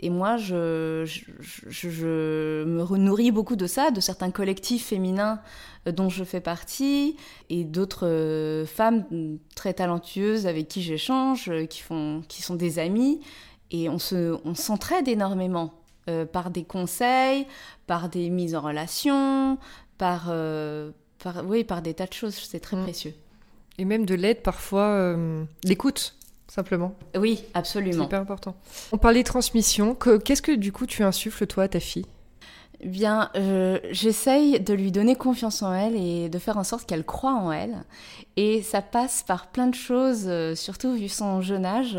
Et 0.00 0.10
moi, 0.10 0.36
je, 0.36 1.04
je, 1.40 2.64
me 2.64 2.96
nourris 2.98 3.30
beaucoup 3.30 3.56
de 3.56 3.66
ça, 3.66 3.90
de 3.90 4.00
certains 4.00 4.30
collectifs 4.30 4.86
féminins 4.86 5.40
euh, 5.86 5.92
dont 5.92 6.08
je 6.08 6.24
fais 6.24 6.40
partie, 6.40 7.16
et 7.48 7.64
d'autres 7.64 8.06
euh, 8.06 8.66
femmes 8.66 9.04
très 9.54 9.74
talentueuses 9.74 10.46
avec 10.46 10.68
qui 10.68 10.82
j'échange, 10.82 11.48
euh, 11.48 11.66
qui, 11.66 11.80
font, 11.80 12.22
qui 12.28 12.42
sont 12.42 12.56
des 12.56 12.78
amies. 12.78 13.20
Et 13.70 13.88
on, 13.88 13.98
se, 13.98 14.36
on 14.44 14.54
s'entraide 14.54 15.08
énormément 15.08 15.74
par 16.32 16.50
des 16.50 16.64
conseils, 16.64 17.46
par 17.86 18.10
des 18.10 18.28
mises 18.28 18.54
en 18.54 18.60
relation, 18.60 19.56
par, 19.96 20.26
par, 21.18 21.46
oui, 21.46 21.64
par 21.64 21.80
des 21.80 21.94
tas 21.94 22.06
de 22.06 22.12
choses. 22.12 22.34
C'est 22.34 22.60
très 22.60 22.76
mm. 22.76 22.82
précieux. 22.82 23.14
Et 23.78 23.84
même 23.84 24.06
de 24.06 24.14
l'aide, 24.14 24.42
parfois, 24.42 25.16
l'écoute 25.64 26.16
simplement. 26.54 26.94
Oui, 27.16 27.42
absolument. 27.54 28.04
C'est 28.04 28.04
hyper 28.04 28.20
important. 28.20 28.54
On 28.92 28.98
parlait 28.98 29.24
transmission. 29.24 29.96
Qu'est-ce 30.24 30.42
que 30.42 30.52
du 30.52 30.70
coup 30.70 30.86
tu 30.86 31.02
insuffles 31.02 31.46
toi 31.46 31.64
à 31.64 31.68
ta 31.68 31.80
fille? 31.80 32.06
Bien, 32.84 33.30
euh, 33.34 33.78
j'essaye 33.90 34.60
de 34.60 34.74
lui 34.74 34.92
donner 34.92 35.16
confiance 35.16 35.62
en 35.62 35.72
elle 35.72 35.96
et 35.96 36.28
de 36.28 36.38
faire 36.38 36.58
en 36.58 36.64
sorte 36.64 36.86
qu'elle 36.86 37.04
croit 37.04 37.32
en 37.32 37.50
elle. 37.50 37.84
Et 38.36 38.62
ça 38.62 38.82
passe 38.82 39.22
par 39.22 39.46
plein 39.46 39.68
de 39.68 39.74
choses, 39.74 40.24
euh, 40.26 40.54
surtout 40.54 40.92
vu 40.92 41.08
son 41.08 41.40
jeune 41.40 41.64
âge, 41.64 41.98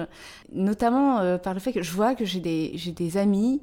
notamment 0.54 1.20
euh, 1.20 1.38
par 1.38 1.54
le 1.54 1.60
fait 1.60 1.74
que 1.74 1.82
je 1.82 1.92
vois 1.92 2.14
que 2.14 2.24
j'ai 2.24 2.40
des, 2.40 2.72
j'ai 2.76 2.92
des 2.92 3.18
amis 3.18 3.62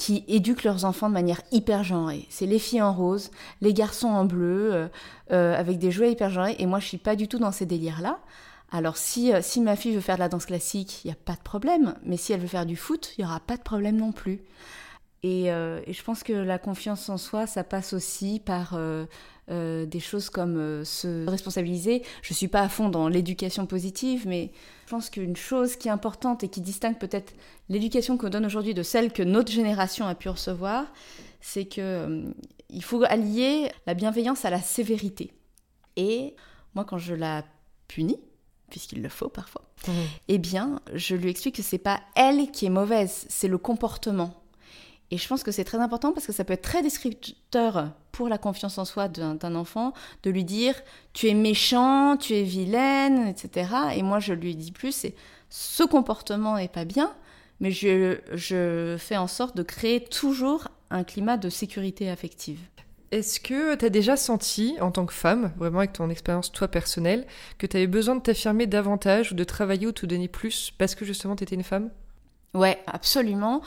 qui 0.00 0.24
éduquent 0.28 0.64
leurs 0.64 0.86
enfants 0.86 1.08
de 1.08 1.14
manière 1.14 1.42
hyper 1.52 1.84
genrée. 1.84 2.26
C'est 2.30 2.46
les 2.46 2.58
filles 2.58 2.80
en 2.80 2.92
rose, 2.92 3.30
les 3.60 3.74
garçons 3.74 4.08
en 4.08 4.24
bleu, 4.24 4.88
avec 5.28 5.78
des 5.78 5.90
jouets 5.90 6.12
hyper 6.12 6.30
genrés. 6.30 6.56
Et 6.58 6.64
moi, 6.64 6.80
je 6.80 6.86
suis 6.86 6.96
pas 6.98 7.16
du 7.16 7.28
tout 7.28 7.38
dans 7.38 7.52
ces 7.52 7.66
délires-là. 7.66 8.18
Alors 8.72 8.96
si, 8.96 9.32
euh, 9.32 9.40
si 9.42 9.60
ma 9.60 9.76
fille 9.76 9.94
veut 9.94 10.00
faire 10.00 10.16
de 10.16 10.20
la 10.20 10.28
danse 10.28 10.46
classique, 10.46 11.04
il 11.04 11.08
n'y 11.08 11.12
a 11.12 11.16
pas 11.16 11.34
de 11.34 11.42
problème. 11.42 11.94
Mais 12.04 12.16
si 12.16 12.32
elle 12.32 12.40
veut 12.40 12.46
faire 12.46 12.66
du 12.66 12.76
foot, 12.76 13.14
il 13.18 13.22
n'y 13.22 13.26
aura 13.26 13.40
pas 13.40 13.56
de 13.56 13.62
problème 13.62 13.96
non 13.96 14.12
plus. 14.12 14.40
Et, 15.22 15.52
euh, 15.52 15.80
je 15.86 16.02
pense 16.02 16.22
que 16.22 16.32
la 16.32 16.58
confiance 16.58 17.08
en 17.08 17.18
soi, 17.18 17.46
ça 17.46 17.64
passe 17.64 17.92
aussi 17.92 18.40
par 18.40 18.72
euh, 18.74 19.06
des 19.50 20.00
choses 20.00 20.30
comme 20.30 20.84
se 20.84 21.26
responsabiliser. 21.28 22.02
Je 22.22 22.32
ne 22.32 22.36
suis 22.36 22.48
pas 22.48 22.60
à 22.62 22.68
fond 22.68 22.88
dans 22.88 23.08
l'éducation 23.08 23.66
positive, 23.66 24.26
mais 24.26 24.52
je 24.86 24.90
pense 24.90 25.10
qu'une 25.10 25.36
chose 25.36 25.76
qui 25.76 25.88
est 25.88 25.90
importante 25.90 26.44
et 26.44 26.48
qui 26.48 26.60
distingue 26.60 26.98
peut-être 26.98 27.34
l'éducation 27.68 28.16
qu'on 28.16 28.28
donne 28.28 28.46
aujourd'hui 28.46 28.74
de 28.74 28.82
celle 28.82 29.12
que 29.12 29.22
notre 29.22 29.52
génération 29.52 30.06
a 30.06 30.14
pu 30.14 30.28
recevoir, 30.28 30.86
c'est 31.40 31.64
qu'il 31.64 32.34
il 32.68 32.84
faut 32.84 33.02
allier 33.04 33.70
la 33.86 33.94
bienveillance 33.94 34.44
à 34.44 34.50
la 34.50 34.60
sévérité. 34.60 35.32
Et 35.96 36.34
moi, 36.74 36.84
quand 36.84 36.98
je 36.98 37.14
la 37.14 37.44
punis, 37.88 38.20
puisqu'il 38.68 39.02
le 39.02 39.08
faut 39.08 39.28
parfois, 39.28 39.62
mmh. 39.86 39.92
eh 40.28 40.38
bien, 40.38 40.80
je 40.94 41.16
lui 41.16 41.30
explique 41.30 41.56
que 41.56 41.62
c'est 41.62 41.78
pas 41.78 42.00
elle 42.14 42.50
qui 42.50 42.66
est 42.66 42.70
mauvaise, 42.70 43.26
c'est 43.28 43.48
le 43.48 43.58
comportement. 43.58 44.39
Et 45.10 45.18
je 45.18 45.26
pense 45.26 45.42
que 45.42 45.50
c'est 45.50 45.64
très 45.64 45.78
important 45.78 46.12
parce 46.12 46.26
que 46.26 46.32
ça 46.32 46.44
peut 46.44 46.52
être 46.52 46.62
très 46.62 46.82
descripteur 46.82 47.90
pour 48.12 48.28
la 48.28 48.38
confiance 48.38 48.78
en 48.78 48.84
soi 48.84 49.08
d'un 49.08 49.54
enfant 49.54 49.92
de 50.22 50.30
lui 50.30 50.44
dire 50.44 50.74
tu 51.12 51.28
es 51.28 51.34
méchant, 51.34 52.16
tu 52.16 52.34
es 52.34 52.42
vilaine, 52.42 53.26
etc. 53.26 53.70
Et 53.96 54.02
moi, 54.02 54.20
je 54.20 54.32
lui 54.32 54.54
dis 54.54 54.72
plus 54.72 54.92
c'est 54.92 55.14
ce 55.48 55.82
comportement 55.82 56.56
n'est 56.56 56.68
pas 56.68 56.84
bien, 56.84 57.12
mais 57.58 57.72
je, 57.72 58.18
je 58.32 58.96
fais 58.98 59.16
en 59.16 59.26
sorte 59.26 59.56
de 59.56 59.64
créer 59.64 60.04
toujours 60.04 60.68
un 60.90 61.02
climat 61.02 61.36
de 61.36 61.48
sécurité 61.48 62.08
affective. 62.08 62.60
Est-ce 63.10 63.40
que 63.40 63.74
tu 63.74 63.84
as 63.84 63.90
déjà 63.90 64.16
senti, 64.16 64.76
en 64.80 64.92
tant 64.92 65.04
que 65.04 65.12
femme, 65.12 65.52
vraiment 65.56 65.78
avec 65.78 65.92
ton 65.92 66.10
expérience 66.10 66.52
toi 66.52 66.68
personnelle, 66.68 67.26
que 67.58 67.66
tu 67.66 67.76
avais 67.76 67.88
besoin 67.88 68.14
de 68.14 68.20
t'affirmer 68.20 68.68
davantage 68.68 69.32
ou 69.32 69.34
de 69.34 69.42
travailler 69.42 69.88
ou 69.88 69.92
de 69.92 69.98
te 69.98 70.06
donner 70.06 70.28
plus 70.28 70.72
parce 70.78 70.94
que 70.94 71.04
justement 71.04 71.34
tu 71.34 71.42
étais 71.42 71.56
une 71.56 71.64
femme? 71.64 71.90
Ouais, 72.54 72.82
absolument. 72.86 73.62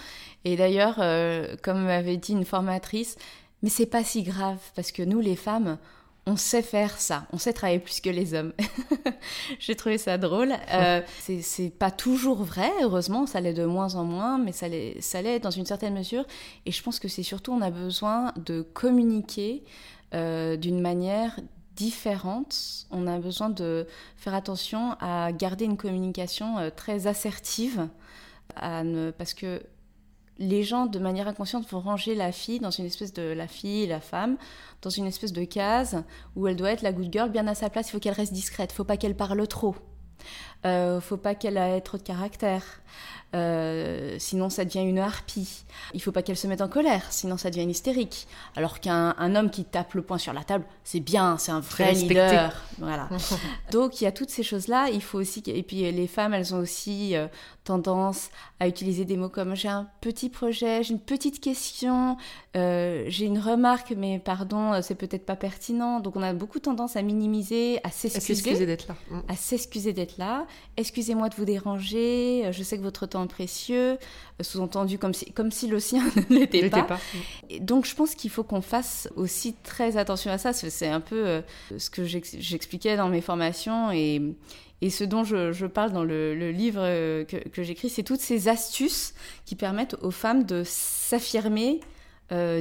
Et 0.45 0.55
d'ailleurs, 0.55 0.95
euh, 0.99 1.55
comme 1.61 1.83
m'avait 1.83 2.17
dit 2.17 2.33
une 2.33 2.45
formatrice, 2.45 3.17
Mais 3.61 3.69
c'est 3.69 3.85
pas 3.85 4.03
si 4.03 4.23
grave 4.23 4.59
parce 4.75 4.91
que 4.91 5.03
nous, 5.03 5.21
les 5.21 5.37
femmes, 5.37 5.77
on 6.25 6.37
sait 6.37 6.61
faire 6.61 6.99
ça, 6.99 7.25
on 7.33 7.37
sait 7.37 7.51
travailler 7.51 7.79
plus 7.79 7.99
que 7.99 8.09
les 8.09 8.33
hommes. 8.33 8.53
J'ai 9.59 9.75
trouvé 9.75 9.97
ça 9.97 10.17
drôle. 10.17 10.53
Euh, 10.73 11.01
c'est 11.19 11.69
pas 11.69 11.91
toujours 11.91 12.43
vrai, 12.43 12.71
heureusement, 12.81 13.25
ça 13.25 13.41
l'est 13.41 13.53
de 13.53 13.65
moins 13.65 13.95
en 13.95 14.05
moins, 14.05 14.37
mais 14.37 14.53
ça 14.53 14.67
l'est 14.69 15.39
dans 15.39 15.51
une 15.51 15.65
certaine 15.65 15.93
mesure. 15.93 16.25
Et 16.65 16.71
je 16.71 16.81
pense 16.81 16.99
que 16.99 17.09
c'est 17.09 17.23
surtout, 17.23 17.51
on 17.51 17.61
a 17.61 17.71
besoin 17.71 18.31
de 18.37 18.61
communiquer 18.61 19.63
euh, 20.13 20.55
d'une 20.55 20.79
manière 20.79 21.39
différente. 21.75 22.85
On 22.91 23.07
a 23.07 23.17
besoin 23.19 23.49
de 23.49 23.85
faire 24.15 24.33
attention 24.33 24.95
à 25.01 25.31
garder 25.33 25.65
une 25.65 25.77
communication 25.77 26.57
euh, 26.57 26.69
très 26.69 27.07
assertive, 27.07 27.87
parce 28.55 29.33
que 29.33 29.61
les 30.39 30.63
gens, 30.63 30.87
de 30.87 30.99
manière 30.99 31.27
inconsciente, 31.27 31.69
vont 31.69 31.79
ranger 31.79 32.15
la 32.15 32.31
fille 32.31 32.59
dans 32.59 32.71
une 32.71 32.85
espèce 32.85 33.13
de 33.13 33.21
la 33.21 33.47
fille, 33.47 33.87
la 33.87 33.99
femme, 33.99 34.37
dans 34.81 34.89
une 34.89 35.05
espèce 35.05 35.31
de 35.31 35.43
case 35.43 36.03
où 36.35 36.47
elle 36.47 36.55
doit 36.55 36.71
être 36.71 36.81
la 36.81 36.91
good 36.91 37.11
girl 37.11 37.29
bien 37.29 37.47
à 37.47 37.55
sa 37.55 37.69
place. 37.69 37.89
Il 37.89 37.91
faut 37.91 37.99
qu'elle 37.99 38.13
reste 38.13 38.33
discrète. 38.33 38.71
Faut 38.71 38.83
pas 38.83 38.97
qu'elle 38.97 39.15
parle 39.15 39.47
trop. 39.47 39.75
Euh, 40.65 41.01
faut 41.01 41.17
pas 41.17 41.35
qu'elle 41.35 41.57
ait 41.57 41.81
trop 41.81 41.97
de 41.97 42.03
caractère. 42.03 42.63
Euh, 43.35 44.15
sinon 44.19 44.49
ça 44.49 44.63
devient 44.63 44.81
une 44.81 44.99
harpie. 44.99 45.63
Il 45.93 46.01
faut 46.01 46.11
pas 46.11 46.21
qu'elle 46.21 46.37
se 46.37 46.45
mette 46.45 46.61
en 46.61 46.67
colère, 46.67 47.03
sinon 47.09 47.37
ça 47.37 47.49
devient 47.49 47.63
une 47.63 47.71
hystérique. 47.71 48.27
Alors 48.55 48.79
qu'un 48.79 49.35
homme 49.35 49.49
qui 49.49 49.65
tape 49.65 49.95
le 49.95 50.03
poing 50.03 50.19
sur 50.19 50.33
la 50.33 50.43
table, 50.43 50.65
c'est 50.83 50.99
bien, 50.99 51.37
c'est 51.39 51.51
un 51.51 51.59
vrai 51.59 51.93
leader. 51.93 52.53
Voilà. 52.77 53.09
Donc 53.71 54.01
il 54.01 54.03
y 54.03 54.07
a 54.07 54.11
toutes 54.11 54.29
ces 54.29 54.43
choses-là. 54.43 54.89
Il 54.89 55.01
faut 55.01 55.19
aussi 55.19 55.41
et 55.47 55.63
puis 55.63 55.91
les 55.91 56.07
femmes, 56.07 56.33
elles 56.35 56.53
ont 56.53 56.59
aussi 56.59 57.15
euh, 57.15 57.27
tendance 57.63 58.29
à 58.59 58.67
utiliser 58.67 59.03
des 59.03 59.17
mots 59.17 59.29
comme 59.29 59.55
j'ai 59.55 59.67
un 59.67 59.89
petit 60.01 60.29
projet, 60.29 60.83
j'ai 60.83 60.93
une 60.93 60.99
petite 60.99 61.39
question, 61.39 62.17
euh, 62.55 63.05
j'ai 63.07 63.25
une 63.25 63.39
remarque, 63.39 63.93
mais 63.97 64.19
pardon, 64.19 64.79
c'est 64.83 64.95
peut-être 64.95 65.25
pas 65.25 65.35
pertinent. 65.35 65.99
Donc 66.01 66.15
on 66.15 66.21
a 66.21 66.33
beaucoup 66.33 66.59
tendance 66.59 66.95
à 66.95 67.01
minimiser, 67.01 67.79
à 67.83 67.89
s'excuser 67.89 68.67
d'être 68.67 68.87
là, 68.89 68.95
mm. 69.09 69.19
à 69.27 69.35
s'excuser 69.35 69.93
d'être 69.93 70.19
là. 70.19 70.45
Excusez-moi 70.77 71.29
de 71.29 71.35
vous 71.35 71.45
déranger. 71.45 72.49
Je 72.51 72.61
sais 72.61 72.77
que 72.77 72.83
votre 72.83 73.07
temps 73.07 73.22
précieux, 73.27 73.93
euh, 73.93 73.97
sous-entendu 74.41 74.97
comme 74.97 75.13
si, 75.13 75.31
comme 75.33 75.51
si 75.51 75.67
le 75.67 75.79
sien 75.79 76.03
ne 76.29 76.39
l'était 76.39 76.69
pas. 76.69 76.99
donc 77.59 77.85
je 77.85 77.95
pense 77.95 78.15
qu'il 78.15 78.29
faut 78.29 78.43
qu'on 78.43 78.61
fasse 78.61 79.09
aussi 79.15 79.55
très 79.63 79.97
attention 79.97 80.31
à 80.31 80.37
ça. 80.37 80.53
C'est 80.53 80.87
un 80.87 81.01
peu 81.01 81.25
euh, 81.25 81.41
ce 81.77 81.89
que 81.89 82.05
j'expliquais 82.05 82.97
dans 82.97 83.09
mes 83.09 83.21
formations 83.21 83.91
et, 83.91 84.21
et 84.81 84.89
ce 84.89 85.03
dont 85.03 85.23
je, 85.23 85.65
parle 85.65 85.91
dans 85.91 86.03
le, 86.03 86.51
livre 86.51 86.81
euh, 86.81 87.23
que, 87.25 87.63
j'écris, 87.63 87.89
c'est 87.89 88.03
toutes 88.03 88.21
ces 88.21 88.47
astuces 88.47 89.13
qui 89.45 89.55
permettent 89.55 89.95
aux 90.01 90.11
femmes 90.11 90.43
de 90.43 90.63
s'affirmer 90.65 91.79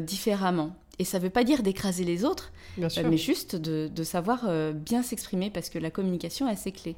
différemment. 0.02 0.76
Et 0.98 1.04
ça 1.04 1.18
ne 1.18 1.22
veut 1.22 1.30
pas 1.30 1.44
dire 1.44 1.62
d'écraser 1.62 2.04
les 2.04 2.26
autres, 2.26 2.52
mais 2.76 3.16
juste 3.16 3.56
de, 3.56 3.88
de 3.88 4.02
savoir 4.04 4.44
bien 4.74 5.02
s'exprimer 5.02 5.48
parce 5.48 5.70
que 5.70 5.78
la 5.78 5.90
communication 5.90 6.46
est 6.46 6.52
assez 6.52 6.72
clé. 6.72 6.94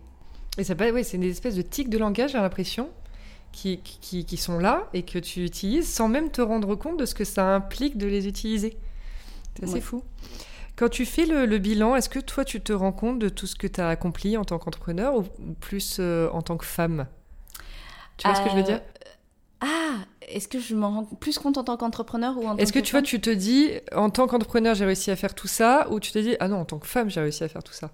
Et 0.59 0.65
ça, 0.65 0.75
ouais, 0.75 1.03
c'est 1.03 1.19
des 1.19 1.31
espèces 1.31 1.57
de 1.57 1.63
tics 1.63 1.89
de 1.89 1.99
langage, 1.99 2.33
j'ai 2.33 2.39
l'impression, 2.39 2.89
qui, 3.55 4.25
qui, 4.25 4.37
sont 4.37 4.59
là 4.59 4.89
et 4.93 5.03
que 5.03 5.19
tu 5.19 5.45
utilises 5.45 5.89
sans 5.89 6.09
même 6.09 6.31
te 6.31 6.43
rendre 6.43 6.75
compte 6.75 6.99
de 6.99 7.07
ce 7.07 7.15
que 7.15 7.25
ça 7.25 7.55
implique 7.55 7.97
de 7.97 8.07
les 8.07 8.27
utiliser. 8.27 8.77
C'est 9.57 9.65
assez 9.65 9.81
fou. 9.81 10.03
Quand 10.77 10.89
tu 10.89 11.07
fais 11.07 11.25
le, 11.25 11.59
bilan, 11.59 11.95
est-ce 11.95 12.09
que 12.09 12.19
toi, 12.19 12.45
tu 12.45 12.61
te 12.61 12.73
rends 12.73 12.93
compte 12.93 13.21
de 13.21 13.29
tout 13.29 13.47
ce 13.47 13.55
que 13.55 13.69
tu 13.69 13.81
as 13.81 13.89
accompli 13.89 14.37
en 14.37 14.45
tant 14.45 14.59
qu'entrepreneur 14.59 15.17
ou 15.17 15.25
plus 15.61 15.99
euh, 16.01 16.29
en 16.33 16.43
tant 16.43 16.57
que 16.57 16.67
femme? 16.67 17.07
Tu 18.17 18.27
vois 18.27 18.37
ce 18.37 18.43
que 18.43 18.51
je 18.51 18.57
veux 18.57 18.63
dire? 18.65 18.81
Euh, 18.81 19.61
Ah, 19.61 20.05
est-ce 20.23 20.49
que 20.49 20.59
je 20.59 20.75
m'en 20.75 20.91
rends 20.91 21.05
plus 21.05 21.39
compte 21.39 21.59
en 21.59 21.65
tant 21.65 21.77
qu'entrepreneur 21.77 22.37
ou 22.37 22.47
en 22.47 22.57
tant 22.57 22.57
Est-ce 22.57 22.73
que, 22.73 22.81
tu 22.81 22.91
vois, 22.91 23.03
tu 23.03 23.21
te 23.21 23.31
dis, 23.31 23.71
en 23.95 24.11
tant 24.11 24.27
qu'entrepreneur, 24.27 24.75
j'ai 24.75 24.85
réussi 24.85 25.13
à 25.13 25.17
faire 25.17 25.35
tout 25.35 25.47
ça 25.47 25.87
Ou 25.91 26.01
tu 26.01 26.11
te 26.11 26.19
dis, 26.19 26.37
ah 26.41 26.49
non, 26.49 26.59
en 26.59 26.65
tant 26.65 26.79
que 26.79 26.89
femme, 26.89 27.09
j'ai 27.09 27.21
réussi 27.21 27.45
à 27.45 27.49
faire 27.49 27.63
tout 27.63 27.73
ça? 27.73 27.93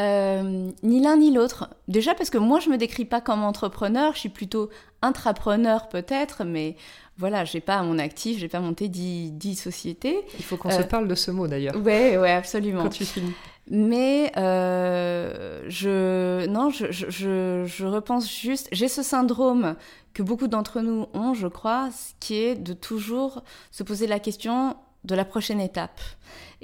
Euh, 0.00 0.70
ni 0.82 1.00
l'un 1.00 1.16
ni 1.16 1.32
l'autre. 1.32 1.70
Déjà 1.88 2.14
parce 2.14 2.30
que 2.30 2.38
moi 2.38 2.60
je 2.60 2.68
me 2.68 2.76
décris 2.76 3.04
pas 3.04 3.20
comme 3.20 3.44
entrepreneur, 3.44 4.12
je 4.14 4.20
suis 4.20 4.28
plutôt 4.28 4.70
intrapreneur 5.02 5.88
peut-être, 5.88 6.44
mais 6.44 6.76
voilà, 7.16 7.44
j'ai 7.44 7.60
pas 7.60 7.76
à 7.76 7.82
mon 7.82 7.98
actif, 7.98 8.38
j'ai 8.38 8.48
pas 8.48 8.60
monté 8.60 8.88
10, 8.88 9.54
sociétés. 9.54 10.24
Il 10.36 10.44
faut 10.44 10.56
qu'on 10.56 10.70
se 10.70 10.80
euh, 10.80 10.84
parle 10.84 11.06
de 11.06 11.14
ce 11.14 11.30
mot 11.30 11.46
d'ailleurs. 11.46 11.76
Ouais, 11.76 12.18
ouais, 12.18 12.32
absolument. 12.32 12.82
Quand 12.82 12.88
tu 12.88 13.04
finis. 13.04 13.34
Mais 13.70 14.30
euh, 14.36 15.64
je 15.68 16.46
non, 16.48 16.70
je, 16.70 16.90
je, 16.90 17.64
je, 17.64 17.86
repense 17.86 18.30
juste. 18.30 18.68
J'ai 18.72 18.88
ce 18.88 19.02
syndrome 19.02 19.76
que 20.12 20.22
beaucoup 20.22 20.48
d'entre 20.48 20.80
nous 20.80 21.06
ont, 21.14 21.34
je 21.34 21.46
crois, 21.46 21.88
qui 22.20 22.34
est 22.34 22.56
de 22.56 22.74
toujours 22.74 23.42
se 23.70 23.82
poser 23.82 24.06
la 24.06 24.18
question 24.18 24.76
de 25.04 25.14
la 25.14 25.24
prochaine 25.24 25.60
étape. 25.60 26.00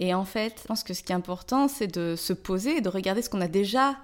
Et 0.01 0.15
en 0.15 0.25
fait, 0.25 0.61
je 0.63 0.67
pense 0.67 0.83
que 0.83 0.95
ce 0.95 1.03
qui 1.03 1.13
est 1.13 1.15
important, 1.15 1.69
c'est 1.69 1.87
de 1.87 2.17
se 2.17 2.33
poser 2.33 2.81
de 2.81 2.89
regarder 2.89 3.21
ce 3.23 3.29
qu'on 3.29 3.43
a 3.43 3.49
déjà 3.49 3.97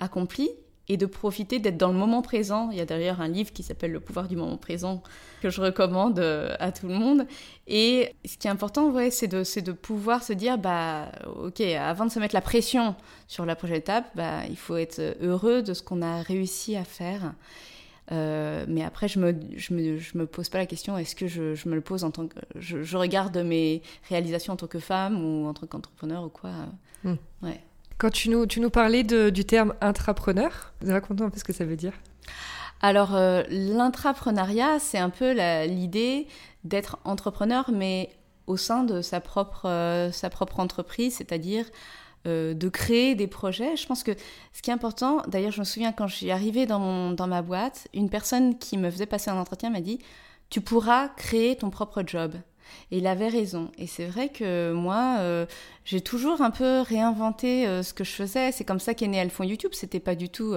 accompli 0.00 0.50
et 0.88 0.96
de 0.96 1.06
profiter 1.06 1.60
d'être 1.60 1.78
dans 1.78 1.92
le 1.92 1.98
moment 1.98 2.20
présent. 2.20 2.70
Il 2.70 2.76
y 2.76 2.80
a 2.80 2.84
d'ailleurs 2.84 3.20
un 3.20 3.28
livre 3.28 3.52
qui 3.52 3.62
s'appelle 3.62 3.92
Le 3.92 4.00
pouvoir 4.00 4.28
du 4.28 4.36
moment 4.36 4.58
présent 4.58 5.02
que 5.40 5.48
je 5.48 5.60
recommande 5.60 6.18
euh, 6.18 6.54
à 6.58 6.72
tout 6.72 6.88
le 6.88 6.94
monde. 6.94 7.26
Et 7.68 8.12
ce 8.26 8.36
qui 8.36 8.48
est 8.48 8.50
important, 8.50 8.90
ouais, 8.90 9.10
c'est 9.10 9.28
de, 9.28 9.42
de 9.60 9.72
pouvoir 9.72 10.22
se 10.24 10.32
dire, 10.32 10.58
bah, 10.58 11.10
ok, 11.42 11.60
avant 11.60 12.04
de 12.04 12.10
se 12.10 12.18
mettre 12.18 12.34
la 12.34 12.42
pression 12.42 12.96
sur 13.28 13.46
la 13.46 13.56
prochaine 13.56 13.76
étape, 13.76 14.06
bah, 14.14 14.40
il 14.50 14.58
faut 14.58 14.76
être 14.76 15.16
heureux 15.22 15.62
de 15.62 15.72
ce 15.72 15.82
qu'on 15.82 16.02
a 16.02 16.20
réussi 16.20 16.76
à 16.76 16.84
faire 16.84 17.32
euh, 18.12 18.64
mais 18.68 18.84
après, 18.84 19.08
je 19.08 19.18
me, 19.18 19.34
je 19.56 19.72
me, 19.72 19.98
je 19.98 20.18
me, 20.18 20.26
pose 20.26 20.48
pas 20.48 20.58
la 20.58 20.66
question, 20.66 20.98
est-ce 20.98 21.16
que 21.16 21.26
je, 21.26 21.54
je, 21.54 21.68
me 21.68 21.74
le 21.74 21.80
pose 21.80 22.04
en 22.04 22.10
tant 22.10 22.26
que. 22.26 22.38
Je, 22.56 22.96
regarde 22.96 23.36
mes 23.38 23.82
réalisations 24.08 24.52
en 24.52 24.56
tant 24.56 24.66
que 24.66 24.78
femme 24.78 25.24
ou 25.24 25.46
en 25.46 25.54
tant 25.54 25.66
qu'entrepreneur 25.66 26.24
ou 26.24 26.28
quoi. 26.28 26.50
Hmm. 27.02 27.14
Ouais. 27.42 27.60
Quand 27.96 28.10
tu 28.10 28.28
nous, 28.28 28.46
tu 28.46 28.60
nous 28.60 28.70
parlais 28.70 29.04
de, 29.04 29.30
du 29.30 29.44
terme 29.44 29.74
intrapreneur, 29.80 30.74
raconte-nous 30.86 31.26
un 31.26 31.30
peu 31.30 31.38
ce 31.38 31.44
que 31.44 31.52
ça 31.52 31.64
veut 31.64 31.76
dire? 31.76 31.92
Alors, 32.82 33.14
euh, 33.14 33.42
l'intrapreneuriat, 33.48 34.78
c'est 34.78 34.98
un 34.98 35.10
peu 35.10 35.32
l'idée 35.64 36.26
d'être 36.64 36.98
entrepreneur, 37.04 37.70
mais 37.72 38.10
au 38.46 38.56
sein 38.56 38.84
de 38.84 39.00
sa 39.00 39.20
propre, 39.20 39.66
euh, 39.66 40.12
sa 40.12 40.28
propre 40.28 40.60
entreprise, 40.60 41.16
c'est-à-dire 41.16 41.64
euh, 42.26 42.54
de 42.54 42.68
créer 42.68 43.14
des 43.14 43.26
projets. 43.26 43.76
Je 43.76 43.86
pense 43.86 44.02
que 44.02 44.12
ce 44.52 44.62
qui 44.62 44.70
est 44.70 44.72
important, 44.72 45.22
d'ailleurs 45.28 45.52
je 45.52 45.60
me 45.60 45.64
souviens 45.64 45.92
quand 45.92 46.06
je 46.06 46.16
suis 46.16 46.30
arrivée 46.30 46.66
dans, 46.66 46.78
mon, 46.78 47.10
dans 47.12 47.26
ma 47.26 47.42
boîte, 47.42 47.88
une 47.92 48.08
personne 48.08 48.58
qui 48.58 48.78
me 48.78 48.90
faisait 48.90 49.06
passer 49.06 49.30
un 49.30 49.38
entretien 49.38 49.70
m'a 49.70 49.80
dit, 49.80 49.98
tu 50.50 50.60
pourras 50.60 51.08
créer 51.08 51.56
ton 51.56 51.70
propre 51.70 52.02
job. 52.06 52.34
Et 52.90 52.98
il 52.98 53.06
avait 53.06 53.28
raison. 53.28 53.70
Et 53.76 53.86
c'est 53.86 54.06
vrai 54.06 54.30
que 54.30 54.72
moi, 54.72 55.16
euh, 55.18 55.44
j'ai 55.84 56.00
toujours 56.00 56.40
un 56.40 56.50
peu 56.50 56.80
réinventé 56.80 57.66
euh, 57.66 57.82
ce 57.82 57.92
que 57.92 58.04
je 58.04 58.10
faisais. 58.10 58.52
C'est 58.52 58.64
comme 58.64 58.80
ça 58.80 58.94
qu'est 58.94 59.06
né 59.06 59.20
Alphon 59.20 59.44
YouTube. 59.44 59.72
C'était 59.74 60.00
pas 60.00 60.14
du 60.14 60.30
tout 60.30 60.54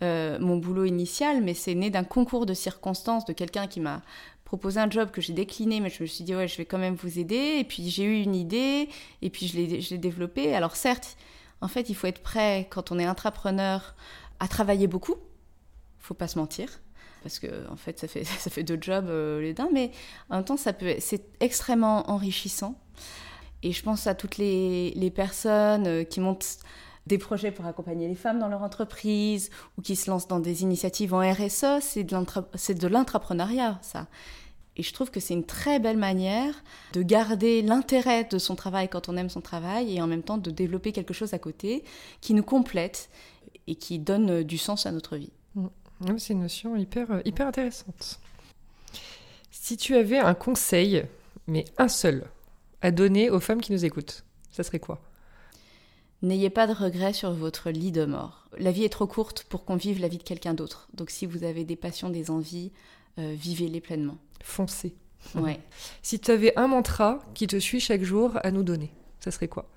mon 0.00 0.56
boulot 0.58 0.84
initial, 0.84 1.42
mais 1.42 1.54
c'est 1.54 1.74
né 1.74 1.88
d'un 1.88 2.04
concours 2.04 2.44
de 2.44 2.52
circonstances 2.52 3.24
de 3.24 3.32
quelqu'un 3.32 3.66
qui 3.66 3.80
m'a 3.80 4.02
proposé 4.44 4.80
un 4.80 4.90
job 4.90 5.10
que 5.10 5.20
j'ai 5.20 5.32
décliné, 5.32 5.80
mais 5.80 5.90
je 5.90 6.02
me 6.02 6.06
suis 6.06 6.24
dit, 6.24 6.34
ouais, 6.34 6.48
je 6.48 6.56
vais 6.56 6.64
quand 6.64 6.78
même 6.78 6.94
vous 6.94 7.18
aider. 7.18 7.56
Et 7.58 7.64
puis 7.64 7.88
j'ai 7.90 8.04
eu 8.04 8.22
une 8.22 8.34
idée, 8.34 8.88
et 9.22 9.30
puis 9.30 9.46
je 9.48 9.56
l'ai 9.90 9.98
développée. 9.98 10.54
Alors 10.54 10.76
certes, 10.76 11.16
en 11.60 11.68
fait, 11.68 11.88
il 11.88 11.94
faut 11.94 12.06
être 12.06 12.22
prêt, 12.22 12.66
quand 12.70 12.92
on 12.92 12.98
est 12.98 13.04
intrapreneur, 13.04 13.94
à 14.40 14.48
travailler 14.48 14.86
beaucoup. 14.86 15.16
faut 15.98 16.14
pas 16.14 16.28
se 16.28 16.38
mentir. 16.38 16.68
Parce 17.22 17.38
que, 17.38 17.46
en 17.70 17.76
fait, 17.76 17.98
ça 17.98 18.06
fait, 18.06 18.24
ça 18.24 18.50
fait 18.50 18.62
deux 18.62 18.78
jobs 18.80 19.08
euh, 19.08 19.40
les 19.40 19.54
dents, 19.54 19.70
mais 19.72 19.90
en 20.28 20.36
même 20.36 20.44
temps, 20.44 20.58
ça 20.58 20.72
peut, 20.72 20.96
c'est 20.98 21.24
extrêmement 21.40 22.10
enrichissant. 22.10 22.78
Et 23.62 23.72
je 23.72 23.82
pense 23.82 24.06
à 24.06 24.14
toutes 24.14 24.36
les, 24.36 24.90
les 24.90 25.10
personnes 25.10 25.86
euh, 25.86 26.04
qui 26.04 26.20
montent 26.20 26.58
des 27.06 27.18
projets 27.18 27.50
pour 27.50 27.66
accompagner 27.66 28.08
les 28.08 28.14
femmes 28.14 28.38
dans 28.38 28.48
leur 28.48 28.62
entreprise 28.62 29.50
ou 29.76 29.82
qui 29.82 29.96
se 29.96 30.10
lancent 30.10 30.28
dans 30.28 30.40
des 30.40 30.62
initiatives 30.62 31.14
en 31.14 31.20
RSE, 31.20 31.80
c'est 31.80 32.04
de 32.04 32.86
l'intrapreneuriat, 32.88 33.78
ça. 33.82 34.06
Et 34.76 34.82
je 34.82 34.92
trouve 34.92 35.10
que 35.10 35.20
c'est 35.20 35.34
une 35.34 35.44
très 35.44 35.78
belle 35.78 35.96
manière 35.96 36.54
de 36.92 37.02
garder 37.02 37.62
l'intérêt 37.62 38.24
de 38.24 38.38
son 38.38 38.56
travail 38.56 38.88
quand 38.88 39.08
on 39.08 39.16
aime 39.16 39.28
son 39.28 39.40
travail 39.40 39.94
et 39.94 40.02
en 40.02 40.06
même 40.06 40.22
temps 40.22 40.38
de 40.38 40.50
développer 40.50 40.90
quelque 40.90 41.14
chose 41.14 41.32
à 41.32 41.38
côté 41.38 41.84
qui 42.20 42.34
nous 42.34 42.42
complète 42.42 43.08
et 43.66 43.76
qui 43.76 43.98
donne 43.98 44.42
du 44.42 44.58
sens 44.58 44.86
à 44.86 44.92
notre 44.92 45.16
vie. 45.16 45.30
Mmh. 45.54 45.68
C'est 46.18 46.32
une 46.32 46.40
notion 46.40 46.74
hyper, 46.74 47.10
euh, 47.12 47.20
hyper 47.24 47.46
intéressante. 47.46 48.18
Si 49.50 49.76
tu 49.76 49.94
avais 49.94 50.18
un 50.18 50.34
conseil, 50.34 51.04
mais 51.46 51.64
un 51.78 51.88
seul, 51.88 52.24
à 52.82 52.90
donner 52.90 53.30
aux 53.30 53.40
femmes 53.40 53.60
qui 53.60 53.72
nous 53.72 53.84
écoutent, 53.84 54.24
ça 54.50 54.62
serait 54.62 54.80
quoi? 54.80 55.00
N'ayez 56.24 56.48
pas 56.48 56.66
de 56.66 56.72
regrets 56.72 57.12
sur 57.12 57.32
votre 57.32 57.70
lit 57.70 57.92
de 57.92 58.06
mort. 58.06 58.48
La 58.56 58.70
vie 58.70 58.84
est 58.84 58.88
trop 58.88 59.06
courte 59.06 59.44
pour 59.44 59.66
qu'on 59.66 59.76
vive 59.76 60.00
la 60.00 60.08
vie 60.08 60.16
de 60.16 60.22
quelqu'un 60.22 60.54
d'autre. 60.54 60.88
Donc 60.94 61.10
si 61.10 61.26
vous 61.26 61.44
avez 61.44 61.64
des 61.64 61.76
passions, 61.76 62.08
des 62.08 62.30
envies, 62.30 62.72
euh, 63.18 63.34
vivez-les 63.36 63.82
pleinement. 63.82 64.16
Foncez. 64.42 64.94
Ouais. 65.34 65.60
si 66.02 66.18
tu 66.18 66.30
avais 66.30 66.58
un 66.58 66.66
mantra 66.66 67.18
qui 67.34 67.46
te 67.46 67.58
suit 67.58 67.78
chaque 67.78 68.02
jour 68.02 68.38
à 68.42 68.50
nous 68.52 68.62
donner, 68.62 68.90
ça 69.20 69.30
serait 69.30 69.48
quoi? 69.48 69.68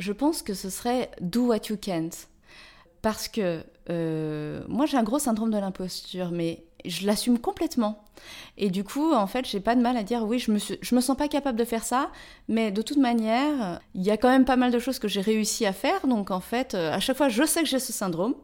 Je 0.00 0.12
pense 0.12 0.42
que 0.42 0.52
ce 0.52 0.68
serait 0.68 1.12
do 1.20 1.46
what 1.46 1.68
you 1.70 1.76
can't. 1.76 2.26
Parce 3.00 3.28
que 3.28 3.62
euh, 3.88 4.64
moi 4.66 4.86
j'ai 4.86 4.96
un 4.96 5.04
gros 5.04 5.20
syndrome 5.20 5.52
de 5.52 5.58
l'imposture, 5.58 6.32
mais 6.32 6.64
je 6.84 7.06
l'assume 7.06 7.38
complètement. 7.38 8.04
Et 8.56 8.70
du 8.70 8.84
coup, 8.84 9.12
en 9.12 9.26
fait, 9.26 9.46
j'ai 9.46 9.60
pas 9.60 9.74
de 9.74 9.80
mal 9.80 9.96
à 9.96 10.02
dire 10.02 10.24
oui, 10.24 10.38
je 10.38 10.50
me, 10.50 10.58
je 10.58 10.94
me 10.94 11.00
sens 11.00 11.16
pas 11.16 11.28
capable 11.28 11.58
de 11.58 11.64
faire 11.64 11.84
ça, 11.84 12.10
mais 12.48 12.70
de 12.70 12.82
toute 12.82 12.98
manière, 12.98 13.80
il 13.94 14.02
y 14.02 14.10
a 14.10 14.16
quand 14.16 14.28
même 14.28 14.44
pas 14.44 14.56
mal 14.56 14.72
de 14.72 14.78
choses 14.78 14.98
que 14.98 15.08
j'ai 15.08 15.20
réussi 15.20 15.66
à 15.66 15.72
faire. 15.72 16.06
Donc, 16.06 16.30
en 16.30 16.40
fait, 16.40 16.74
euh, 16.74 16.92
à 16.92 17.00
chaque 17.00 17.16
fois, 17.16 17.28
je 17.28 17.44
sais 17.44 17.62
que 17.62 17.68
j'ai 17.68 17.78
ce 17.78 17.92
syndrome, 17.92 18.34